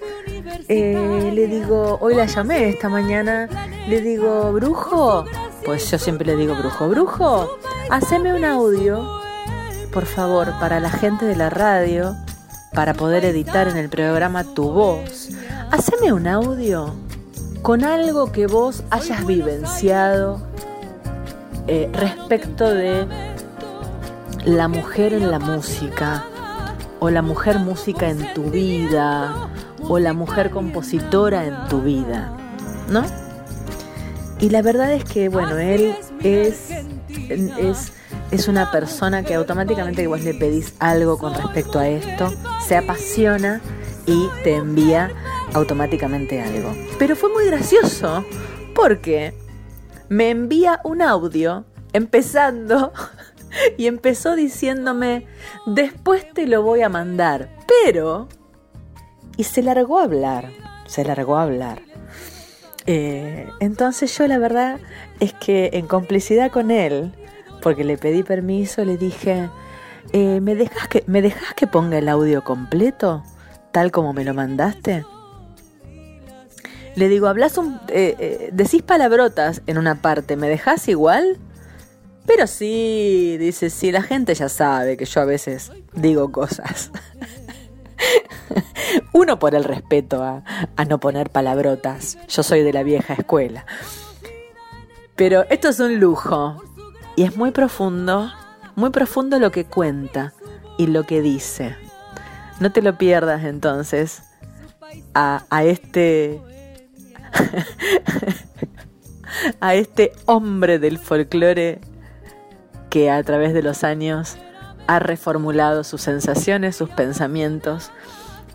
eh, 0.69 1.31
le 1.33 1.47
digo, 1.47 1.99
hoy 2.01 2.17
la 2.17 2.27
llamé 2.27 2.69
esta 2.71 2.89
mañana, 2.89 3.49
le 3.89 4.01
digo, 4.01 4.53
brujo, 4.53 5.25
pues 5.65 5.89
yo 5.91 5.99
siempre 5.99 6.27
le 6.27 6.37
digo, 6.37 6.57
brujo, 6.57 6.89
brujo, 6.89 7.59
haceme 7.89 8.35
un 8.35 8.45
audio, 8.45 9.21
por 9.93 10.07
favor, 10.07 10.53
para 10.59 10.81
la 10.81 10.91
gente 10.91 11.25
de 11.25 11.37
la 11.37 11.51
radio, 11.51 12.17
para 12.73 12.95
poder 12.95 13.25
editar 13.25 13.69
en 13.69 13.77
el 13.77 13.89
programa 13.89 14.43
tu 14.43 14.73
voz. 14.73 15.29
Haceme 15.71 16.13
un 16.13 16.27
audio 16.27 17.06
con 17.67 17.83
algo 17.83 18.31
que 18.31 18.47
vos 18.47 18.85
hayas 18.91 19.27
vivenciado 19.27 20.41
eh, 21.67 21.91
respecto 21.93 22.73
de 22.73 23.09
la 24.45 24.69
mujer 24.69 25.13
en 25.13 25.33
la 25.33 25.41
música, 25.41 26.25
o 27.01 27.11
la 27.11 27.23
mujer 27.23 27.59
música 27.59 28.09
en 28.09 28.33
tu 28.35 28.45
vida, 28.53 29.49
o 29.81 29.99
la 29.99 30.13
mujer 30.13 30.51
compositora 30.51 31.45
en 31.45 31.67
tu 31.69 31.83
vida, 31.83 32.31
¿no? 32.89 33.05
Y 34.39 34.51
la 34.51 34.63
verdad 34.63 34.93
es 34.93 35.03
que, 35.03 35.29
bueno, 35.29 35.59
él 35.59 35.97
es, 36.23 36.71
es, 37.29 37.93
es 38.31 38.47
una 38.47 38.71
persona 38.71 39.25
que 39.25 39.35
automáticamente 39.35 40.03
que 40.03 40.07
vos 40.07 40.23
le 40.23 40.35
pedís 40.35 40.73
algo 40.79 41.19
con 41.19 41.35
respecto 41.35 41.81
a 41.81 41.89
esto, 41.89 42.33
se 42.65 42.77
apasiona 42.77 43.61
y 44.07 44.29
te 44.45 44.55
envía 44.55 45.11
automáticamente 45.55 46.41
algo. 46.41 46.75
Pero 46.99 47.17
fue 47.17 47.33
muy 47.33 47.47
gracioso 47.47 48.25
porque 48.75 49.35
me 50.09 50.31
envía 50.31 50.81
un 50.85 51.03
audio 51.03 51.65
empezando 51.93 52.93
y 53.79 53.87
empezó 53.87 54.37
diciéndome, 54.37 55.27
después 55.67 56.33
te 56.33 56.47
lo 56.47 56.63
voy 56.63 56.83
a 56.83 56.89
mandar, 56.89 57.51
pero... 57.85 58.29
Y 59.39 59.45
se 59.45 59.63
largó 59.63 59.99
a 59.99 60.05
hablar, 60.05 60.51
se 60.87 61.05
largó 61.05 61.37
a 61.37 61.43
hablar. 61.43 61.83
Eh, 62.87 63.51
entonces 63.61 64.17
yo 64.17 64.27
la 64.27 64.39
verdad 64.39 64.81
es 65.21 65.35
que 65.35 65.71
en 65.75 65.87
complicidad 65.87 66.51
con 66.51 66.71
él, 66.71 67.13
porque 67.61 67.85
le 67.85 67.99
pedí 67.99 68.23
permiso, 68.23 68.85
le 68.85 68.97
dije, 68.97 69.51
eh, 70.13 70.41
¿me, 70.41 70.55
dejas 70.55 70.89
que, 70.89 71.05
¿me 71.07 71.21
dejas 71.21 71.53
que 71.55 71.67
ponga 71.67 71.99
el 71.99 72.09
audio 72.09 72.45
completo? 72.45 73.25
Tal 73.73 73.91
como 73.91 74.13
me 74.15 74.25
lo 74.25 74.33
mandaste. 74.33 75.05
Le 76.97 77.09
digo, 77.09 77.29
hablas 77.29 77.59
un. 77.59 77.79
eh, 77.89 78.17
eh, 78.19 78.51
decís 78.53 78.83
palabrotas 78.83 79.63
en 79.67 79.79
una 79.79 79.97
parte, 79.97 80.37
¿me 80.37 80.49
dejás 80.49 80.89
igual? 80.89 81.39
Pero 82.27 82.49
sí, 82.49 83.37
dice, 83.39 83.71
sí, 83.71 83.93
la 83.93 84.03
gente 84.03 84.35
ya 84.35 84.49
sabe 84.49 84.97
que 84.97 85.05
yo 85.05 85.21
a 85.21 85.27
veces 85.27 85.71
digo 85.95 86.33
cosas. 86.33 86.91
Uno 89.13 89.39
por 89.39 89.55
el 89.55 89.63
respeto 89.63 90.25
a, 90.25 90.43
a 90.75 90.85
no 90.87 90.99
poner 90.99 91.31
palabrotas. 91.31 92.19
Yo 92.29 92.43
soy 92.43 92.63
de 92.63 92.73
la 92.73 92.83
vieja 92.83 93.15
escuela. 93.15 93.65
Pero 95.15 95.45
esto 95.51 95.69
es 95.69 95.79
un 95.79 96.01
lujo. 96.01 96.63
Y 97.15 97.23
es 97.25 97.37
muy 97.37 97.51
profundo, 97.51 98.31
muy 98.75 98.91
profundo 98.91 99.39
lo 99.39 99.53
que 99.53 99.65
cuenta 99.65 100.33
y 100.79 100.89
lo 100.89 101.05
que 101.05 101.23
dice. 101.23 101.77
No 102.59 102.73
te 102.73 102.83
lo 102.83 102.99
pierdas 102.99 103.45
entonces 103.45 104.23
a, 105.15 105.45
a 105.51 105.65
este 105.65 106.41
a 109.61 109.75
este 109.75 110.13
hombre 110.27 110.79
del 110.79 110.99
folclore 110.99 111.81
que 112.91 113.11
a 113.11 113.23
través 113.23 113.55
de 113.55 113.63
los 113.63 113.85
años 113.85 114.37
ha 114.87 114.99
reformulado 114.99 115.85
sus 115.85 116.03
sensaciones, 116.03 116.77
sus 116.77 116.91
pensamientos 116.91 117.91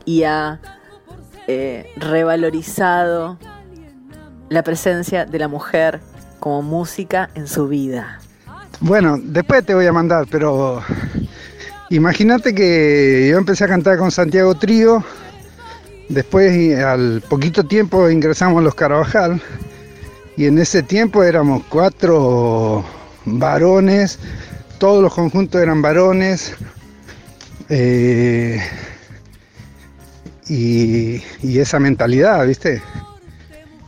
y 0.06 0.24
ha 0.24 0.60
eh, 1.48 1.92
revalorizado 1.98 3.38
la 4.50 4.64
presencia 4.64 5.26
de 5.26 5.40
la 5.40 5.48
mujer 5.48 6.00
como 6.40 6.62
música 6.62 7.30
en 7.36 7.48
su 7.48 7.68
vida. 7.68 8.20
Bueno, 8.80 9.18
después 9.22 9.66
te 9.66 9.74
voy 9.74 9.86
a 9.86 9.94
mandar, 9.94 10.26
pero 10.30 10.82
imagínate 11.90 12.56
que 12.56 13.28
yo 13.30 13.38
empecé 13.38 13.66
a 13.66 13.68
cantar 13.68 13.98
con 13.98 14.12
Santiago 14.12 14.56
Trío, 14.56 15.04
después 16.14 16.78
al 16.80 17.22
poquito 17.30 17.64
tiempo 17.64 18.10
ingresamos 18.10 18.60
a 18.60 18.64
los 18.64 18.76
Carabajal 18.76 19.42
y 20.38 20.46
en 20.46 20.58
ese 20.60 20.84
tiempo 20.84 21.24
éramos 21.24 21.64
cuatro 21.70 22.84
varones, 23.26 24.20
todos 24.78 25.02
los 25.02 25.14
conjuntos 25.14 25.62
eran 25.62 25.82
varones 25.82 26.54
eh, 27.70 28.62
y, 30.48 31.22
y 31.42 31.60
esa 31.60 31.80
mentalidad, 31.80 32.46
¿viste? 32.46 32.82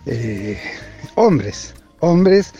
Eh, 0.05 0.59
hombres, 1.15 1.73
hombres 1.99 2.53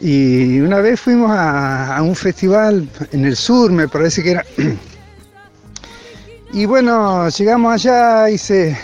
y 0.00 0.60
una 0.60 0.80
vez 0.80 1.00
fuimos 1.00 1.30
a, 1.30 1.96
a 1.96 2.02
un 2.02 2.16
festival 2.16 2.88
en 3.12 3.24
el 3.26 3.36
sur, 3.36 3.70
me 3.70 3.88
parece 3.88 4.22
que 4.22 4.30
era. 4.32 4.44
Y 6.52 6.66
bueno, 6.66 7.28
llegamos 7.28 7.72
allá 7.72 8.28
y 8.28 8.36
se, 8.36 8.76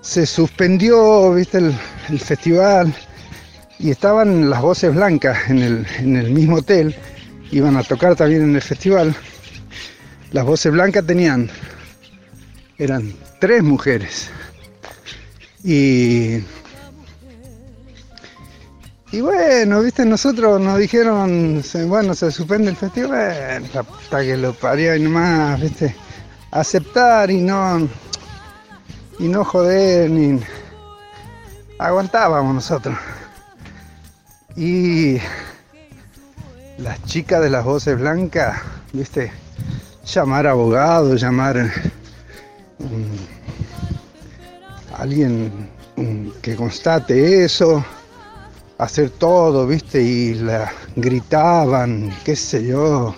se 0.00 0.24
suspendió, 0.24 1.34
viste, 1.34 1.58
el, 1.58 1.78
el 2.08 2.18
festival. 2.18 2.94
Y 3.78 3.90
estaban 3.90 4.48
las 4.48 4.62
voces 4.62 4.94
blancas 4.94 5.50
en 5.50 5.58
el, 5.58 5.86
en 5.98 6.16
el 6.16 6.30
mismo 6.30 6.56
hotel. 6.56 6.96
Iban 7.50 7.76
a 7.76 7.82
tocar 7.82 8.16
también 8.16 8.42
en 8.42 8.54
el 8.54 8.62
festival. 8.62 9.14
Las 10.32 10.44
voces 10.44 10.72
blancas 10.72 11.06
tenían, 11.06 11.50
eran 12.78 13.12
tres 13.38 13.62
mujeres. 13.62 14.30
Y 15.62 16.40
y 19.12 19.20
bueno, 19.20 19.82
viste, 19.82 20.04
nosotros 20.04 20.60
nos 20.60 20.78
dijeron, 20.78 21.62
bueno, 21.86 22.14
se 22.14 22.30
suspende 22.30 22.70
el 22.70 22.76
festival, 22.76 23.62
puta 23.62 24.20
que 24.20 24.36
lo 24.36 24.52
parió 24.52 24.96
y 24.96 25.00
nomás, 25.00 25.60
viste, 25.60 25.94
aceptar 26.60 27.30
y 27.30 27.40
no, 27.42 27.88
y 29.18 29.28
no 29.28 29.44
joder, 29.44 30.10
ni 30.10 30.40
aguantábamos 31.78 32.54
nosotros. 32.54 32.96
Y 34.56 35.18
las 36.78 37.02
chicas 37.04 37.42
de 37.42 37.50
las 37.50 37.64
voces 37.64 37.98
blancas, 37.98 38.58
viste, 38.92 39.30
llamar 40.06 40.46
abogado, 40.46 41.14
llamar 41.16 41.70
alguien 44.96 45.68
que 46.40 46.56
constate 46.56 47.44
eso, 47.44 47.84
hacer 48.78 49.10
todo, 49.10 49.66
viste, 49.66 50.02
y 50.02 50.34
la 50.34 50.72
gritaban, 50.96 52.14
qué 52.24 52.34
sé 52.34 52.64
yo. 52.64 53.14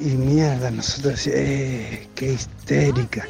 Y 0.00 0.10
mierda, 0.10 0.70
nosotros 0.70 1.26
eh, 1.26 2.08
qué 2.14 2.32
histérica. 2.32 3.26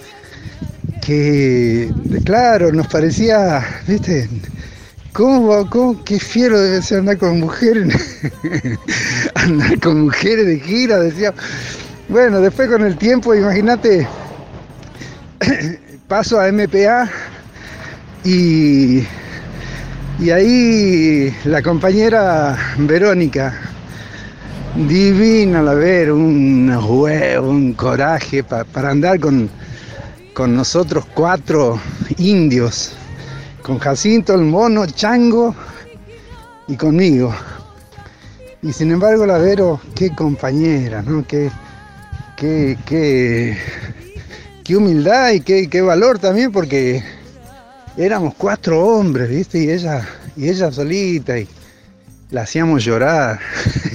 Que, 1.05 1.91
claro, 2.25 2.73
nos 2.73 2.87
parecía, 2.87 3.83
viste, 3.87 4.29
¿Cómo, 5.13 5.69
cómo, 5.69 6.03
qué 6.05 6.19
fiero 6.19 6.59
debe 6.59 6.81
ser 6.81 7.01
andar 7.01 7.19
con 7.19 7.41
mujeres? 7.41 8.31
andar 9.35 9.79
con 9.81 10.03
mujeres 10.03 10.47
de 10.47 10.59
gira, 10.59 10.99
decía. 11.01 11.35
Bueno, 12.09 12.41
después 12.41 12.69
con 12.71 12.83
el 12.83 12.97
tiempo, 12.97 13.35
imagínate, 13.35 14.07
paso 16.09 16.41
a 16.41 16.51
MPA 16.51 17.11
y, 18.25 19.05
y 20.19 20.31
ahí 20.31 21.37
la 21.45 21.61
compañera 21.61 22.57
Verónica, 22.79 23.72
divina 24.75 25.63
la 25.63 25.75
ver, 25.75 26.13
un 26.13 26.71
huevo, 26.71 27.51
un 27.51 27.73
coraje 27.75 28.43
para 28.43 28.91
andar 28.91 29.21
con, 29.21 29.51
con 30.35 30.55
nosotros 30.55 31.05
cuatro 31.15 31.81
indios 32.19 32.95
con 33.63 33.79
Jacinto, 33.79 34.35
el 34.35 34.43
mono, 34.43 34.87
Chango 34.87 35.55
y 36.69 36.77
conmigo. 36.77 37.35
Y 38.61 38.73
sin 38.73 38.93
embargo 38.93 39.27
la 39.27 39.39
Vero, 39.39 39.81
qué 39.95 40.11
compañera, 40.15 41.03
¿no? 41.03 41.27
Qué, 41.27 41.51
qué, 42.37 42.77
qué, 42.85 43.57
qué 44.65 44.77
humildad 44.77 45.31
y 45.31 45.41
qué, 45.41 45.69
qué, 45.69 45.81
valor 45.81 46.19
también 46.19 46.53
porque 46.53 47.03
éramos 47.97 48.35
cuatro 48.35 48.85
hombres, 48.85 49.29
¿viste? 49.31 49.63
Y 49.63 49.71
ella, 49.71 50.07
y 50.37 50.49
ella 50.49 50.71
solita 50.71 51.39
y 51.39 51.49
la 52.31 52.43
hacíamos 52.43 52.85
llorar. 52.85 53.41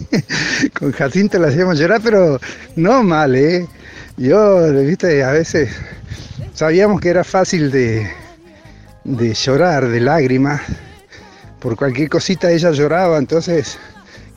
con 0.78 0.92
Jacinto 0.92 1.38
la 1.38 1.48
hacíamos 1.48 1.78
llorar, 1.78 2.00
pero 2.02 2.40
no 2.76 3.02
mal, 3.02 3.34
¿eh? 3.34 3.66
Yo, 4.16 4.72
viste, 4.72 5.22
a 5.22 5.32
veces 5.32 5.70
sabíamos 6.54 7.00
que 7.00 7.08
era 7.08 7.24
fácil 7.24 7.70
de, 7.70 8.08
de 9.04 9.34
llorar, 9.34 9.88
de 9.88 10.00
lágrimas. 10.00 10.60
Por 11.60 11.76
cualquier 11.76 12.08
cosita 12.08 12.50
ella 12.50 12.70
lloraba, 12.72 13.18
entonces 13.18 13.78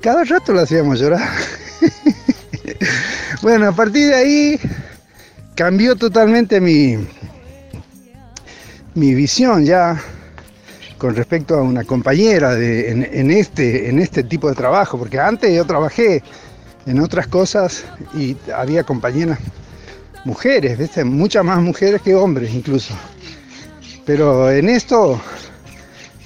cada 0.02 0.24
rato 0.24 0.54
la 0.54 0.64
hacíamos 0.64 1.00
llorar. 1.00 1.28
bueno, 3.42 3.68
a 3.68 3.72
partir 3.72 4.08
de 4.08 4.16
ahí 4.16 4.60
cambió 5.56 5.96
totalmente 5.96 6.62
mi, 6.62 6.98
mi 8.94 9.14
visión 9.14 9.66
ya 9.66 10.02
con 10.98 11.16
respecto 11.16 11.56
a 11.56 11.62
una 11.62 11.84
compañera 11.84 12.56
de, 12.56 12.90
en, 12.92 13.32
este, 13.32 13.90
en 13.90 14.00
este 14.00 14.24
tipo 14.24 14.50
de 14.50 14.56
trabajo, 14.56 14.98
porque 14.98 15.20
antes 15.20 15.54
yo 15.54 15.66
trabajé 15.66 16.24
en 16.86 17.00
otras 17.00 17.28
cosas 17.28 17.84
y 18.14 18.38
había 18.56 18.84
compañeras 18.84 19.40
mujeres, 20.24 20.80
muchas 21.06 21.44
más 21.44 21.62
mujeres 21.62 22.02
que 22.02 22.16
hombres 22.16 22.54
incluso. 22.54 22.94
Pero 24.06 24.52
en 24.52 24.70
esto 24.70 25.20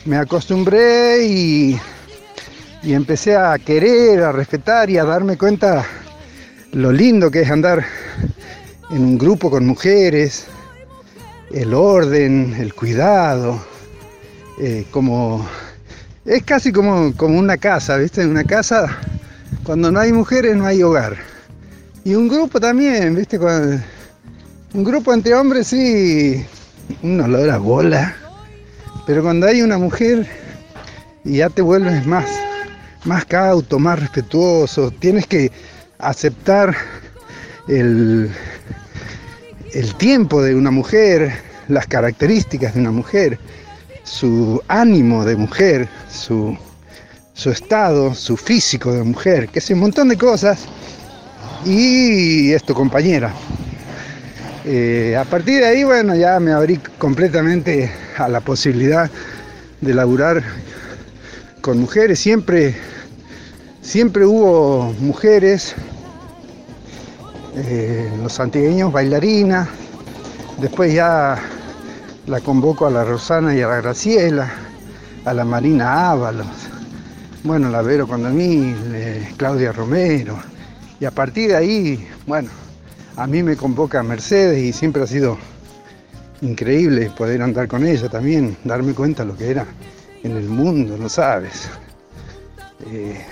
me 0.05 0.17
acostumbré 0.17 1.23
y, 1.23 1.79
empecé 2.83 3.35
a 3.35 3.57
querer, 3.57 4.23
a 4.23 4.31
respetar 4.31 4.89
y 4.89 4.97
a 4.97 5.03
darme 5.03 5.37
cuenta 5.37 5.85
lo 6.71 6.91
lindo 6.91 7.29
que 7.29 7.41
es 7.41 7.49
andar 7.49 7.85
en 8.91 9.03
un 9.03 9.17
grupo 9.17 9.49
con 9.49 9.65
mujeres, 9.65 10.47
el 11.51 11.73
orden, 11.73 12.55
el 12.59 12.73
cuidado, 12.73 13.61
eh, 14.59 14.85
como 14.91 15.47
es 16.25 16.43
casi 16.43 16.71
como, 16.71 17.15
como 17.15 17.39
una 17.39 17.57
casa, 17.57 17.97
¿viste? 17.97 18.25
Una 18.25 18.43
casa, 18.43 18.97
cuando 19.63 19.91
no 19.91 19.99
hay 19.99 20.13
mujeres 20.13 20.55
no 20.55 20.65
hay 20.65 20.83
hogar. 20.83 21.17
Y 22.03 22.15
un 22.15 22.27
grupo 22.27 22.59
también, 22.59 23.15
¿viste? 23.15 23.39
un 23.39 24.83
grupo 24.83 25.13
entre 25.13 25.33
hombres 25.33 25.67
sí 25.67 26.45
un 27.01 27.21
olor 27.21 27.59
bola. 27.59 28.15
Pero 29.05 29.23
cuando 29.23 29.47
hay 29.47 29.61
una 29.61 29.77
mujer 29.77 30.27
ya 31.23 31.49
te 31.49 31.61
vuelves 31.61 32.05
más, 32.05 32.29
más 33.05 33.25
cauto, 33.25 33.79
más 33.79 33.99
respetuoso, 33.99 34.91
tienes 34.91 35.25
que 35.25 35.51
aceptar 35.97 36.75
el, 37.67 38.31
el 39.73 39.95
tiempo 39.95 40.41
de 40.41 40.55
una 40.55 40.71
mujer, 40.71 41.33
las 41.67 41.87
características 41.87 42.73
de 42.73 42.81
una 42.81 42.91
mujer, 42.91 43.39
su 44.09 44.61
ánimo 44.67 45.23
de 45.23 45.35
mujer, 45.35 45.87
su, 46.09 46.57
su 47.33 47.51
estado, 47.51 48.15
su 48.15 48.35
físico 48.35 48.91
de 48.91 49.03
mujer, 49.03 49.49
que 49.49 49.59
es 49.59 49.69
un 49.69 49.79
montón 49.79 50.09
de 50.09 50.17
cosas. 50.17 50.65
Y 51.65 52.51
es 52.53 52.63
tu 52.63 52.73
compañera, 52.73 53.33
eh, 54.65 55.15
a 55.15 55.25
partir 55.25 55.59
de 55.59 55.65
ahí, 55.65 55.83
bueno, 55.83 56.15
ya 56.15 56.39
me 56.39 56.51
abrí 56.51 56.77
completamente 56.97 57.91
a 58.17 58.27
la 58.27 58.39
posibilidad 58.39 59.09
de 59.81 59.93
laburar 59.93 60.43
con 61.61 61.79
mujeres. 61.79 62.19
Siempre, 62.19 62.75
siempre 63.81 64.25
hubo 64.25 64.93
mujeres, 64.99 65.75
eh, 67.55 68.11
los 68.21 68.39
antigueños 68.39 68.91
bailarinas. 68.91 69.67
Después 70.59 70.93
ya 70.93 71.39
la 72.29 72.41
convoco 72.41 72.85
a 72.85 72.91
la 72.91 73.03
Rosana 73.03 73.55
y 73.55 73.61
a 73.61 73.67
la 73.67 73.77
Graciela, 73.77 74.51
a 75.25 75.33
la 75.33 75.43
Marina 75.43 76.11
Ábalos, 76.11 76.45
bueno, 77.43 77.69
la 77.69 77.81
Vero 77.81 78.07
Condamil, 78.07 78.75
eh, 78.93 79.33
Claudia 79.35 79.71
Romero. 79.71 80.37
Y 80.99 81.05
a 81.05 81.11
partir 81.11 81.49
de 81.49 81.55
ahí, 81.55 82.07
bueno, 82.27 82.51
a 83.15 83.25
mí 83.25 83.41
me 83.41 83.55
convoca 83.57 84.03
Mercedes 84.03 84.59
y 84.59 84.71
siempre 84.71 85.01
ha 85.01 85.07
sido 85.07 85.39
increíble 86.41 87.11
poder 87.17 87.41
andar 87.41 87.67
con 87.67 87.83
ella 87.83 88.07
también, 88.09 88.55
darme 88.63 88.93
cuenta 88.93 89.25
lo 89.25 89.35
que 89.35 89.49
era 89.49 89.65
en 90.21 90.37
el 90.37 90.47
mundo, 90.47 90.97
no 90.99 91.09
sabes. 91.09 91.67
Eh, 92.91 93.25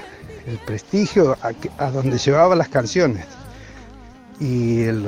el 0.47 0.57
prestigio 0.65 1.37
a, 1.77 1.91
donde 1.91 2.17
llevaba 2.17 2.55
las 2.55 2.69
canciones 2.69 3.25
y 4.39 4.81
el 4.81 5.05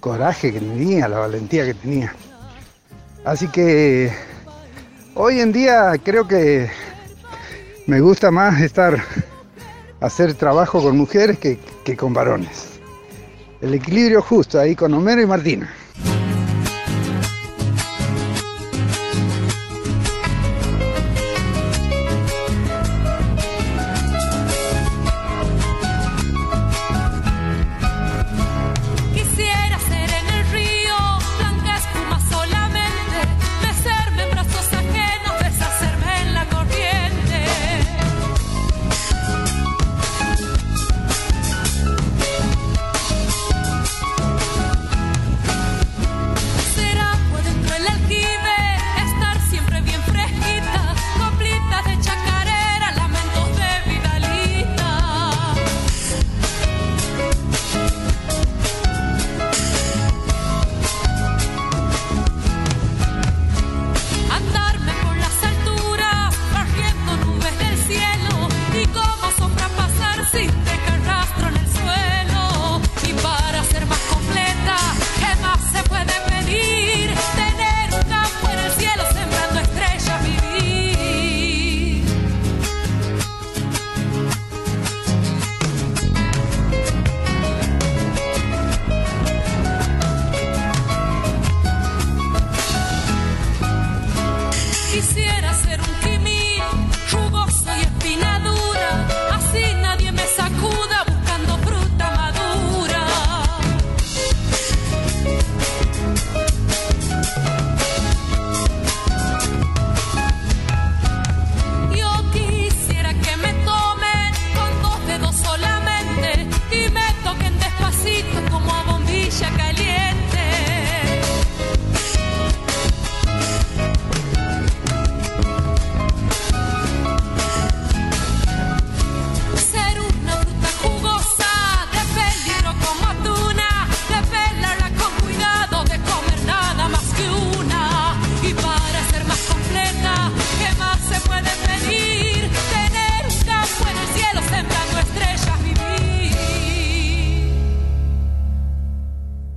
coraje 0.00 0.52
que 0.52 0.60
tenía, 0.60 1.08
la 1.08 1.18
valentía 1.18 1.64
que 1.64 1.74
tenía. 1.74 2.14
Así 3.24 3.46
que 3.48 4.12
hoy 5.14 5.40
en 5.40 5.52
día 5.52 5.92
creo 6.02 6.26
que 6.26 6.70
me 7.86 8.00
gusta 8.00 8.30
más 8.30 8.60
estar, 8.60 9.02
hacer 10.00 10.34
trabajo 10.34 10.82
con 10.82 10.96
mujeres 10.96 11.38
que, 11.38 11.58
que 11.84 11.96
con 11.96 12.12
varones 12.12 12.70
el 13.60 13.74
equilibrio 13.74 14.22
justo 14.22 14.58
ahí 14.58 14.74
con 14.74 14.92
Homero 14.94 15.20
y 15.20 15.26
Martina. 15.26 15.70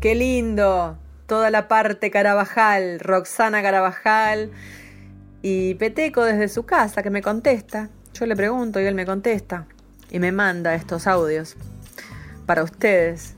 Qué 0.03 0.15
lindo. 0.15 0.97
Toda 1.27 1.49
la 1.49 1.69
parte 1.69 2.11
Carabajal, 2.11 2.99
Roxana 2.99 3.61
Carabajal 3.61 4.51
y 5.41 5.75
Peteco 5.75 6.25
desde 6.25 6.49
su 6.49 6.65
casa 6.65 7.01
que 7.01 7.09
me 7.09 7.21
contesta. 7.21 7.89
Yo 8.13 8.25
le 8.25 8.35
pregunto 8.35 8.81
y 8.81 8.85
él 8.85 8.95
me 8.95 9.05
contesta 9.05 9.65
y 10.11 10.19
me 10.19 10.33
manda 10.33 10.75
estos 10.75 11.07
audios 11.07 11.55
para 12.45 12.63
ustedes. 12.63 13.35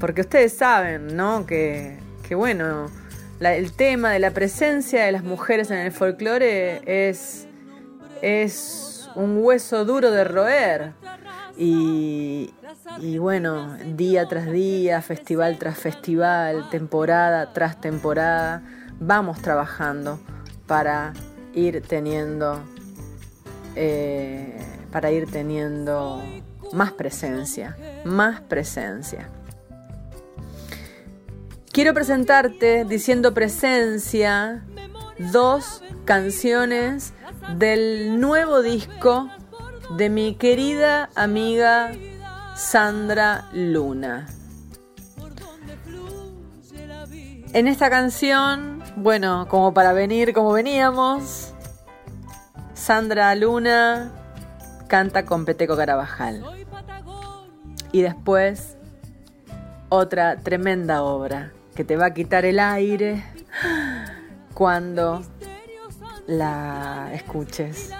Porque 0.00 0.22
ustedes 0.22 0.54
saben, 0.54 1.14
¿no? 1.14 1.44
Que, 1.44 1.98
que 2.26 2.34
bueno, 2.34 2.90
el 3.38 3.72
tema 3.74 4.12
de 4.12 4.18
la 4.18 4.30
presencia 4.30 5.04
de 5.04 5.12
las 5.12 5.24
mujeres 5.24 5.70
en 5.70 5.76
el 5.76 5.92
folclore 5.92 6.80
es, 6.86 7.46
es 8.22 9.10
un 9.14 9.44
hueso 9.44 9.84
duro 9.84 10.10
de 10.10 10.24
roer. 10.24 10.94
Y, 11.64 13.18
bueno, 13.18 13.76
día 13.94 14.26
tras 14.26 14.50
día, 14.50 15.00
festival 15.00 15.58
tras 15.58 15.78
festival, 15.78 16.68
temporada 16.70 17.52
tras 17.52 17.80
temporada, 17.80 18.62
vamos 18.98 19.40
trabajando 19.40 20.18
para 20.66 21.12
ir 21.54 21.82
teniendo 21.82 22.60
eh, 23.76 24.58
para 24.90 25.12
ir 25.12 25.30
teniendo 25.30 26.20
más 26.72 26.90
presencia, 26.92 27.76
más 28.04 28.40
presencia. 28.40 29.28
Quiero 31.70 31.94
presentarte 31.94 32.84
diciendo 32.84 33.32
presencia 33.34 34.64
dos 35.18 35.82
canciones 36.04 37.14
del 37.56 38.20
nuevo 38.20 38.62
disco 38.62 39.30
de 39.96 40.08
mi 40.08 40.34
querida 40.34 41.10
amiga 41.14 41.92
Sandra 42.56 43.48
Luna. 43.52 44.26
En 47.52 47.68
esta 47.68 47.90
canción, 47.90 48.82
bueno, 48.96 49.46
como 49.48 49.74
para 49.74 49.92
venir 49.92 50.32
como 50.32 50.52
veníamos, 50.52 51.52
Sandra 52.72 53.34
Luna 53.34 54.10
canta 54.88 55.24
con 55.26 55.44
Peteco 55.44 55.76
Carabajal. 55.76 56.42
Y 57.92 58.00
después, 58.00 58.76
otra 59.90 60.38
tremenda 60.38 61.02
obra 61.02 61.52
que 61.74 61.84
te 61.84 61.96
va 61.96 62.06
a 62.06 62.14
quitar 62.14 62.46
el 62.46 62.58
aire 62.58 63.22
cuando 64.54 65.22
la 66.26 67.10
escuches. 67.12 67.90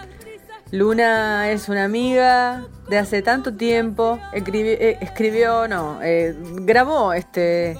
Luna 0.72 1.50
es 1.50 1.68
una 1.68 1.84
amiga 1.84 2.66
de 2.88 2.96
hace 2.96 3.20
tanto 3.20 3.52
tiempo, 3.52 4.18
eh, 4.32 4.96
escribió, 5.02 5.68
no, 5.68 6.00
eh, 6.02 6.34
grabó 6.62 7.12
este, 7.12 7.76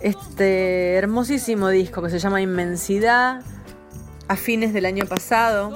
este 0.00 0.94
hermosísimo 0.94 1.68
disco 1.68 2.00
que 2.00 2.10
se 2.10 2.20
llama 2.20 2.40
Inmensidad 2.40 3.42
a 4.28 4.36
fines 4.36 4.72
del 4.72 4.86
año 4.86 5.04
pasado. 5.06 5.74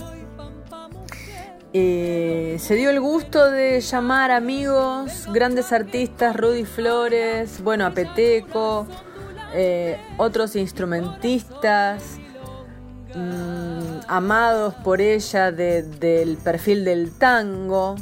Eh, 1.73 2.59
se 2.61 2.77
dio 2.77 2.91
el 2.91 3.01
gusto 3.01 3.51
de 3.51 3.81
llamar 3.81 4.31
amigos, 4.31 5.27
grandes 5.33 5.73
artistas, 5.73 6.37
Rudy 6.37 6.65
Flores, 6.65 7.61
bueno, 7.65 7.87
a 7.87 7.91
Peteco, 7.91 8.87
otros 10.17 10.55
instrumentistas, 10.55 12.19
mm, 13.17 13.82
amados 14.09 14.75
por 14.75 15.01
ella 15.01 15.53
del 15.53 16.39
perfil 16.43 16.85
del 16.85 17.11
tango, 17.13 17.97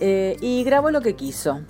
eh, 0.00 0.36
y 0.40 0.64
grabó 0.64 0.90
lo 0.90 1.00
que 1.00 1.14
quiso. 1.14 1.60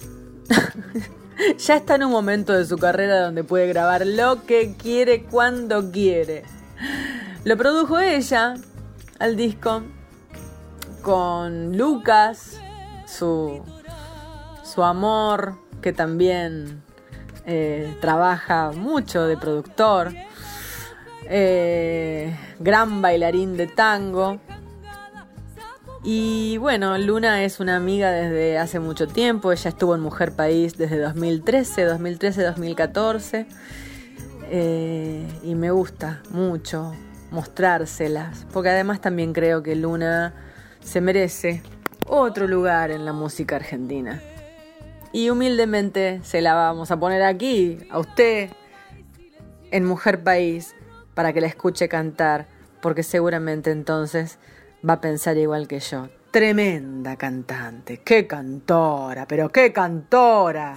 ya 1.58 1.76
está 1.76 1.94
en 1.94 2.04
un 2.04 2.12
momento 2.12 2.52
de 2.52 2.64
su 2.66 2.76
carrera 2.76 3.20
donde 3.20 3.44
puede 3.44 3.66
grabar 3.66 4.06
lo 4.06 4.44
que 4.44 4.74
quiere 4.76 5.24
cuando 5.24 5.90
quiere. 5.90 6.44
Lo 7.44 7.56
produjo 7.56 7.98
ella 7.98 8.54
al 9.18 9.36
disco 9.36 9.82
con 11.02 11.76
Lucas, 11.76 12.60
su, 13.06 13.62
su 14.62 14.82
amor, 14.82 15.56
que 15.80 15.92
también 15.92 16.82
eh, 17.46 17.96
trabaja 18.00 18.72
mucho 18.72 19.26
de 19.26 19.36
productor, 19.36 20.12
eh, 21.32 22.36
gran 22.58 23.00
bailarín 23.00 23.56
de 23.56 23.68
tango. 23.68 24.40
Y 26.02 26.56
bueno, 26.58 26.98
Luna 26.98 27.44
es 27.44 27.60
una 27.60 27.76
amiga 27.76 28.10
desde 28.10 28.58
hace 28.58 28.80
mucho 28.80 29.06
tiempo, 29.06 29.52
ella 29.52 29.68
estuvo 29.68 29.94
en 29.94 30.00
Mujer 30.00 30.32
País 30.32 30.76
desde 30.76 30.98
2013, 30.98 31.88
2013-2014, 31.88 33.46
eh, 34.50 35.28
y 35.44 35.54
me 35.54 35.70
gusta 35.70 36.22
mucho 36.30 36.94
mostrárselas, 37.30 38.46
porque 38.50 38.70
además 38.70 39.00
también 39.00 39.34
creo 39.34 39.62
que 39.62 39.76
Luna 39.76 40.32
se 40.82 41.02
merece 41.02 41.62
otro 42.06 42.48
lugar 42.48 42.90
en 42.90 43.04
la 43.04 43.12
música 43.12 43.56
argentina. 43.56 44.22
Y 45.12 45.28
humildemente 45.28 46.20
se 46.24 46.40
la 46.40 46.54
vamos 46.54 46.90
a 46.90 46.98
poner 46.98 47.22
aquí, 47.22 47.78
a 47.90 47.98
usted, 47.98 48.50
en 49.70 49.84
Mujer 49.84 50.22
País, 50.22 50.74
para 51.20 51.34
que 51.34 51.42
la 51.42 51.48
escuche 51.48 51.86
cantar, 51.86 52.46
porque 52.80 53.02
seguramente 53.02 53.70
entonces 53.70 54.38
va 54.88 54.94
a 54.94 55.00
pensar 55.02 55.36
igual 55.36 55.68
que 55.68 55.78
yo. 55.78 56.08
Tremenda 56.30 57.16
cantante, 57.16 57.98
qué 57.98 58.26
cantora, 58.26 59.26
pero 59.28 59.52
qué 59.52 59.70
cantora. 59.70 60.76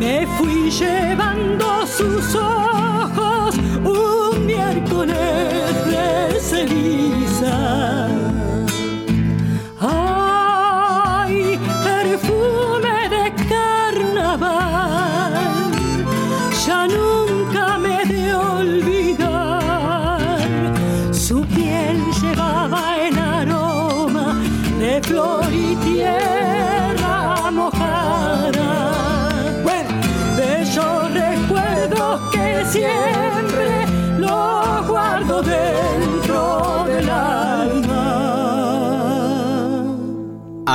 Me 0.00 0.26
fui 0.38 0.70
llevando 0.70 1.86
sus 1.86 2.34
ojos 2.34 3.54
un 3.84 4.46
miércoles 4.46 5.89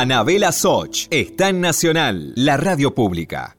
Anabela 0.05 0.51
Soch 0.51 1.07
está 1.09 1.49
en 1.49 1.61
Nacional, 1.61 2.31
la 2.35 2.57
radio 2.57 2.93
pública. 2.93 3.57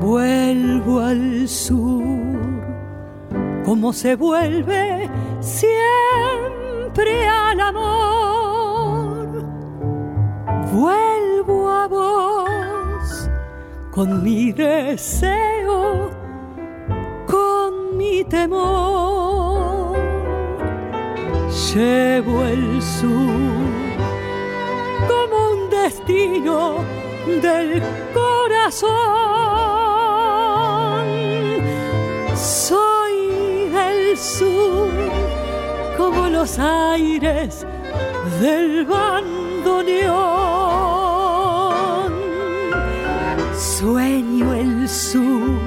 Vuelvo 0.00 0.98
al 0.98 1.48
sur, 1.48 2.02
como 3.64 3.92
se 3.92 4.16
vuelve 4.16 5.01
siempre 5.62 7.28
al 7.28 7.60
amor. 7.60 9.26
Vuelvo 10.72 11.70
a 11.70 11.86
vos 11.86 13.30
con 13.90 14.22
mi 14.24 14.52
deseo, 14.52 16.10
con 17.26 17.96
mi 17.96 18.24
temor. 18.24 19.96
Llevo 21.72 22.34
el 22.54 22.82
sur 22.82 23.70
como 25.10 25.36
un 25.54 25.70
destino 25.70 26.56
del 27.40 27.82
corazón. 28.12 28.92
Soy 32.34 33.16
del 33.72 34.18
sur 34.18 34.91
los 36.30 36.58
aires 36.58 37.66
del 38.40 38.84
bandoneón. 38.84 39.32
Sueño 43.56 44.54
el 44.54 44.88
sur, 44.88 45.60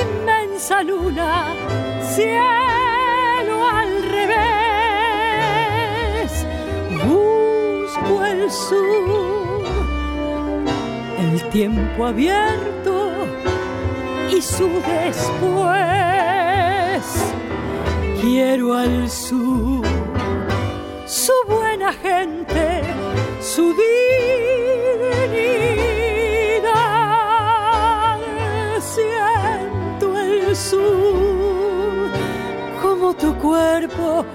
inmensa 0.00 0.82
luna, 0.82 1.54
cielo 2.14 3.68
al 3.72 4.02
revés. 4.16 5.50
Busco 7.04 8.24
el 8.24 8.50
sur, 8.50 9.64
el 11.18 11.42
tiempo 11.50 12.06
abierto 12.06 13.12
y 14.30 14.40
su 14.40 14.68
después. 14.68 16.09
Quiero 18.20 18.74
al 18.74 19.08
sur, 19.08 19.82
su 21.06 21.32
buena 21.48 21.90
gente, 21.92 22.82
su 23.40 23.72
dignidad. 23.72 24.20
Siento 28.80 30.18
el 30.18 30.54
sur 30.54 32.10
como 32.82 33.14
tu 33.14 33.34
cuerpo 33.38 34.26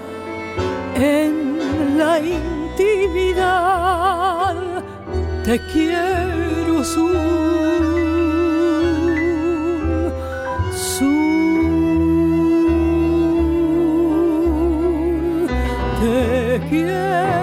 en 0.96 1.98
la 1.98 2.20
intimidad. 2.20 3.36
Te 5.44 5.60
quiero 5.72 6.84
sur. 6.84 7.55
Te 16.70 17.35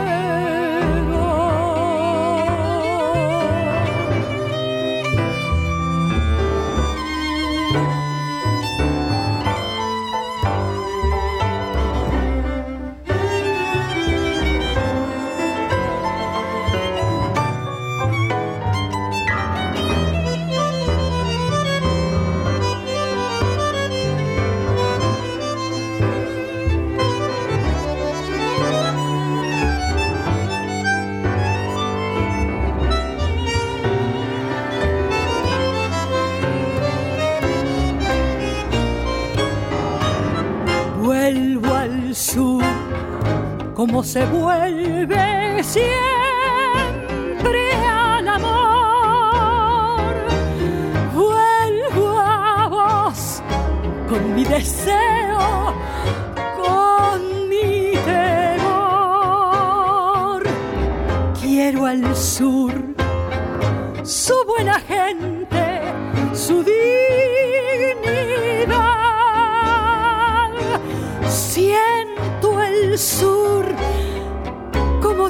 como 43.92 44.04
se 44.04 44.24
vuelve 44.24 45.62
siempre 45.62 45.84
al 47.86 48.26
amor. 48.26 50.14
Vuelvo 51.12 52.18
a 52.18 52.68
vos 52.70 53.42
con 54.08 54.34
mi 54.34 54.44
deseo, 54.44 55.74
con 56.56 57.50
mi 57.50 57.92
temor. 58.06 58.82
Quiero 61.38 61.84
al 61.84 62.16
sur, 62.16 62.72
su 64.02 64.34
buena 64.46 64.80
gente, 64.80 65.82
su 66.32 66.64
dignidad. 66.64 67.01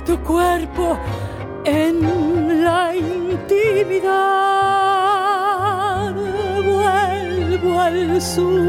Tu 0.05 0.19
cuerpo 0.19 0.99
en 1.65 2.65
la 2.65 2.95
intimidad. 2.95 4.13
Vuelvo 6.65 7.81
al 7.81 8.21
sur, 8.21 8.61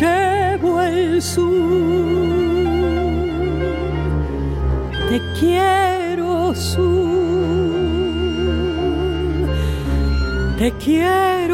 llevo 0.00 0.82
el 0.82 1.22
sur. 1.22 1.78
Te 5.08 5.20
quiero 5.38 6.54
sur, 6.54 6.98
te 10.58 10.72
quiero 10.72 11.47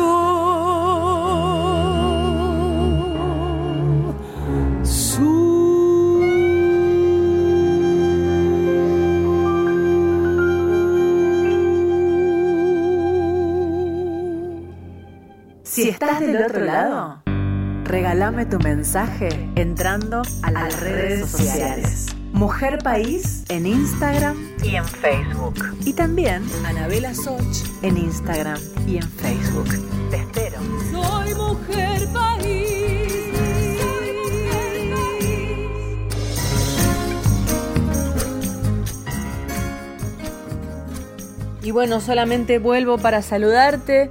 estás 16.15 16.33
del 16.33 16.45
otro 16.45 16.65
lado, 16.65 17.23
regálame 17.85 18.47
tu 18.47 18.59
mensaje 18.59 19.29
entrando 19.57 20.23
a 20.43 20.51
las 20.51 20.81
redes 20.81 21.29
sociales. 21.29 22.07
Mujer 22.33 22.79
País 22.83 23.45
en 23.49 23.67
Instagram 23.67 24.37
y 24.63 24.77
en 24.77 24.85
Facebook. 24.85 25.55
Y 25.85 25.93
también 25.93 26.43
Anabela 26.67 27.15
Soch 27.15 27.65
en 27.83 27.97
Instagram 27.97 28.59
y 28.87 28.97
en 28.97 29.09
Facebook. 29.09 29.69
Te 30.11 30.17
espero. 30.17 30.59
Soy 30.91 31.35
mujer 31.35 32.09
país. 32.13 32.75
Y 41.63 41.71
bueno, 41.71 42.01
solamente 42.01 42.59
vuelvo 42.59 42.99
para 42.99 43.23
saludarte, 43.23 44.11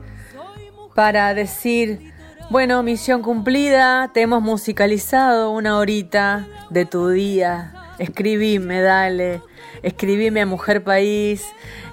para 0.96 1.34
decir, 1.34 2.14
bueno, 2.50 2.84
misión 2.84 3.22
cumplida, 3.22 4.12
te 4.14 4.22
hemos 4.22 4.42
musicalizado 4.42 5.52
una 5.52 5.78
horita 5.78 6.48
de 6.70 6.86
tu 6.86 7.10
día. 7.10 7.74
Escribime, 8.00 8.82
dale, 8.82 9.42
escribime 9.82 10.42
a 10.42 10.46
Mujer 10.46 10.84
País. 10.84 11.44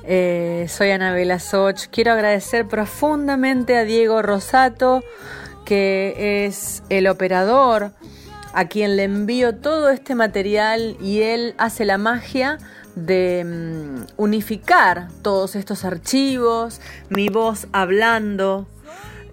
Eh, 0.05 0.67
soy 0.69 0.91
Anabela 0.91 1.39
Soch. 1.39 1.87
Quiero 1.91 2.13
agradecer 2.13 2.67
profundamente 2.67 3.77
a 3.77 3.85
Diego 3.85 4.23
Rosato, 4.23 5.03
que 5.65 6.47
es 6.47 6.83
el 6.89 7.07
operador 7.07 7.93
a 8.53 8.67
quien 8.67 8.97
le 8.97 9.05
envío 9.05 9.57
todo 9.57 9.91
este 9.91 10.15
material 10.15 10.97
y 11.01 11.23
él 11.23 11.55
hace 11.59 11.85
la 11.85 11.99
magia 11.99 12.59
de 12.97 13.45
mm, 13.45 14.13
unificar 14.17 15.09
todos 15.23 15.55
estos 15.55 15.85
archivos, 15.85 16.81
mi 17.09 17.29
voz 17.29 17.69
hablando, 17.73 18.67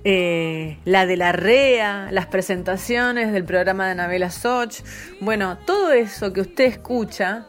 eh, 0.10 0.78
la 0.86 1.06
de 1.06 1.18
la 1.18 1.34
REA, 1.34 2.08
las 2.12 2.28
presentaciones 2.28 3.34
del 3.34 3.44
programa 3.44 3.88
de 3.88 3.92
Anabela 3.92 4.32
Soch. 4.32 4.80
Bueno, 5.20 5.58
todo 5.66 5.92
eso 5.92 6.32
que 6.32 6.40
usted 6.40 6.64
escucha 6.64 7.48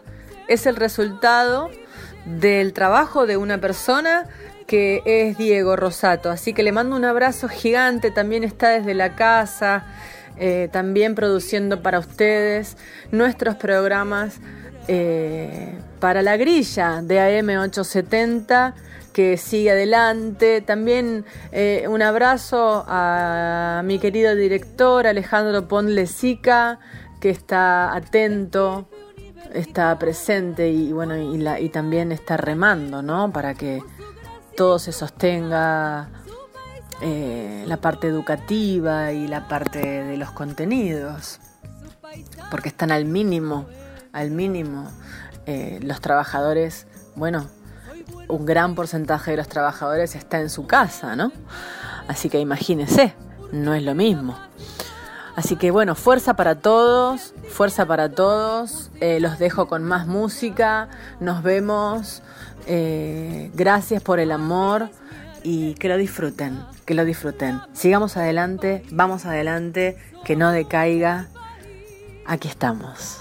es 0.49 0.67
el 0.67 0.75
resultado 0.75 1.71
del 2.25 2.73
trabajo 2.73 3.29
de 3.29 3.37
una 3.37 3.59
persona 3.59 4.27
que 4.67 5.03
es 5.07 5.39
Diego 5.39 5.77
Rosato. 5.77 6.31
Así 6.31 6.53
que 6.53 6.65
le 6.65 6.73
mando 6.73 6.97
un 6.97 7.05
abrazo 7.05 7.49
gigante, 7.49 8.11
también 8.11 8.43
está 8.43 8.71
desde 8.71 8.93
la 8.93 9.15
casa, 9.15 9.87
eh, 10.37 10.69
también 10.73 11.15
produciendo 11.15 11.81
para 11.81 12.01
ustedes 12.01 12.77
nuestros 13.13 13.55
programas 13.55 14.41
eh, 14.89 15.79
para 16.01 16.23
la 16.23 16.37
grilla 16.37 17.03
de 17.03 17.21
AM870 17.21 18.75
que 19.19 19.37
sigue 19.37 19.73
adelante. 19.73 20.61
También 20.61 21.25
eh, 21.51 21.87
un 21.89 22.03
abrazo 22.03 22.85
a 22.87 23.83
mi 23.85 23.99
querido 23.99 24.37
director 24.37 25.09
Alejandro 25.09 25.67
Ponlesica, 25.67 26.79
que 27.21 27.31
está 27.31 27.97
atento, 27.97 28.89
está 29.53 29.99
presente 29.99 30.69
y 30.69 30.93
bueno, 30.93 31.17
y, 31.17 31.69
también 31.71 32.13
está 32.13 32.37
remando, 32.37 33.03
¿no? 33.03 33.33
Para 33.33 33.55
que 33.55 33.83
todo 34.57 34.79
se 34.79 34.93
sostenga 34.93 36.11
eh, 37.03 37.65
la 37.67 37.79
parte 37.79 38.07
educativa 38.07 39.11
y 39.11 39.27
la 39.27 39.49
parte 39.49 39.81
de 39.81 40.17
los 40.17 40.31
contenidos, 40.31 41.41
porque 42.53 42.69
están 42.69 42.93
al 42.93 43.05
mínimo, 43.05 43.67
al 44.13 44.31
mínimo. 44.31 44.89
Eh, 45.47 45.81
los 45.83 46.01
trabajadores, 46.01 46.87
bueno, 47.17 47.49
un 48.29 48.47
gran 48.47 48.75
porcentaje 48.75 49.33
de 49.33 49.37
los 49.39 49.49
trabajadores 49.49 50.15
está 50.15 50.41
en 50.41 50.51
su 50.51 50.67
casa, 50.67 51.17
¿no? 51.17 51.33
Así 52.07 52.29
que 52.29 52.39
imagínense, 52.39 53.15
no 53.53 53.75
es 53.75 53.83
lo 53.83 53.95
mismo. 53.95 54.39
Así 55.37 55.57
que 55.57 55.71
bueno, 55.71 55.95
fuerza 55.95 56.35
para 56.35 56.57
todos, 56.57 57.33
fuerza 57.49 57.87
para 57.87 58.11
todos. 58.11 58.91
Eh, 59.01 59.21
los 59.21 59.39
dejo 59.39 59.69
con 59.69 59.85
más 59.85 60.07
música. 60.07 60.89
Nos 61.21 61.43
vemos. 61.43 62.23
Eh, 62.67 63.51
gracias 63.55 64.03
por 64.03 64.19
el 64.19 64.33
amor 64.33 64.91
y 65.43 65.75
que 65.75 65.89
lo 65.89 65.97
disfruten, 65.97 66.61
que 66.85 66.95
lo 66.95 67.05
disfruten. 67.05 67.61
Sigamos 67.73 68.17
adelante, 68.17 68.83
vamos 68.91 69.27
adelante, 69.27 69.97
que 70.25 70.37
no 70.37 70.51
decaiga. 70.51 71.29
Aquí 72.27 72.49
estamos. 72.49 73.21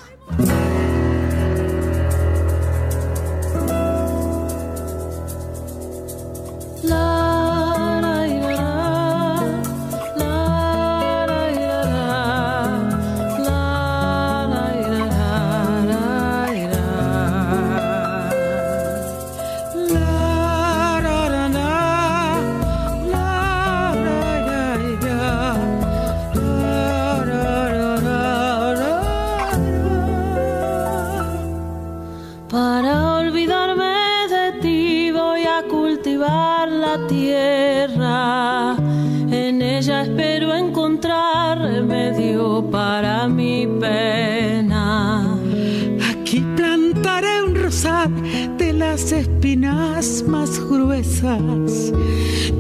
De 48.58 48.74
las 48.74 49.12
espinas 49.12 50.24
más 50.28 50.60
gruesas. 50.60 51.94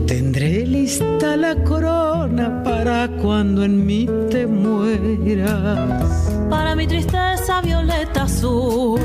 Tendré 0.05 0.65
lista 0.65 1.35
la 1.35 1.55
corona 1.63 2.63
para 2.63 3.07
cuando 3.21 3.63
en 3.63 3.85
mí 3.85 4.07
te 4.29 4.47
mueras. 4.47 6.31
Para 6.49 6.75
mi 6.75 6.87
tristeza 6.87 7.61
violeta 7.61 8.23
azul. 8.23 8.99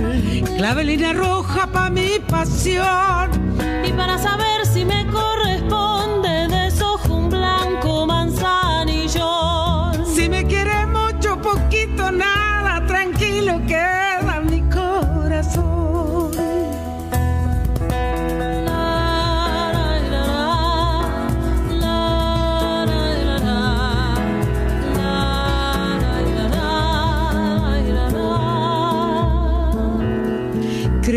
Clavelina 0.57 1.13
roja 1.13 1.67
para 1.73 1.91
mi 1.91 2.19
pasión. 2.29 3.31
Y 3.85 3.93
para 3.93 4.19
saber 4.19 4.67
si 4.67 4.85
me 4.85 5.05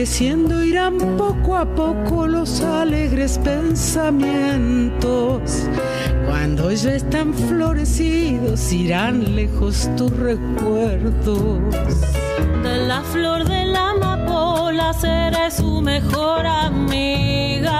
Creciendo 0.06 0.64
irán 0.64 0.99
poco 1.18 1.58
a 1.58 1.66
poco 1.66 2.28
los 2.28 2.62
alegres 2.62 3.39
pensamientos. 3.39 5.66
Cuando 6.28 6.72
ya 6.72 6.93
están 6.93 7.34
florecidos 7.34 8.72
irán 8.72 9.36
lejos 9.36 9.89
tus 9.97 10.16
recuerdos. 10.16 11.60
De 12.62 12.86
la 12.86 13.01
flor 13.01 13.45
de 13.45 13.66
la 13.66 13.93
amapola 13.93 14.93
seré 14.93 15.49
su 15.49 15.82
mejor 15.82 16.45
amiga. 16.45 17.72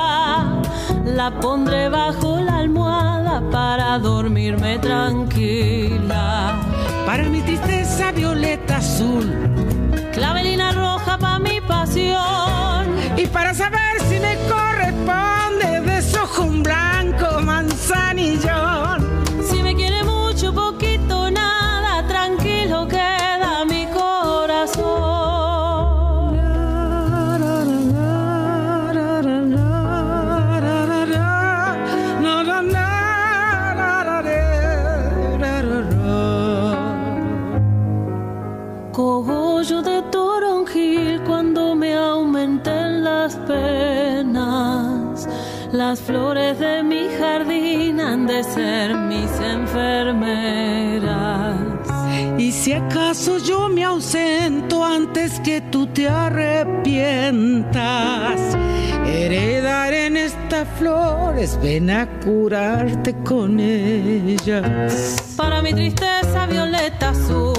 La 1.06 1.40
pondré 1.40 1.90
bajo 1.90 2.42
la 2.42 2.58
almohada 2.58 3.48
para 3.52 4.00
dormirme 4.00 4.80
tranquila. 4.80 6.60
Para 7.06 7.30
mi 7.30 7.42
tristeza 7.42 8.12
violeta 8.12 8.78
azul. 8.78 9.32
Clavelina 10.12 10.72
roja 10.72 11.20
para 11.20 11.35
pasión. 11.96 13.18
Y 13.18 13.26
para 13.28 13.54
saber 13.54 14.02
si 14.10 14.20
me 14.20 14.36
corresponde 14.50 15.35
acaso 52.96 53.40
yo 53.40 53.68
me 53.68 53.84
ausento 53.84 54.82
antes 54.82 55.42
que 55.42 55.60
tú 55.60 55.86
te 55.88 56.08
arrepientas, 56.08 56.80
heredaré 59.06 60.06
en 60.06 60.16
estas 60.16 60.66
flores, 60.80 61.60
ven 61.62 61.90
a 61.90 62.08
curarte 62.22 63.14
con 63.26 63.60
ellas. 63.60 65.18
Para 65.36 65.62
mi 65.62 65.74
tristeza 65.74 66.46
violeta 66.46 67.10
azul, 67.10 67.55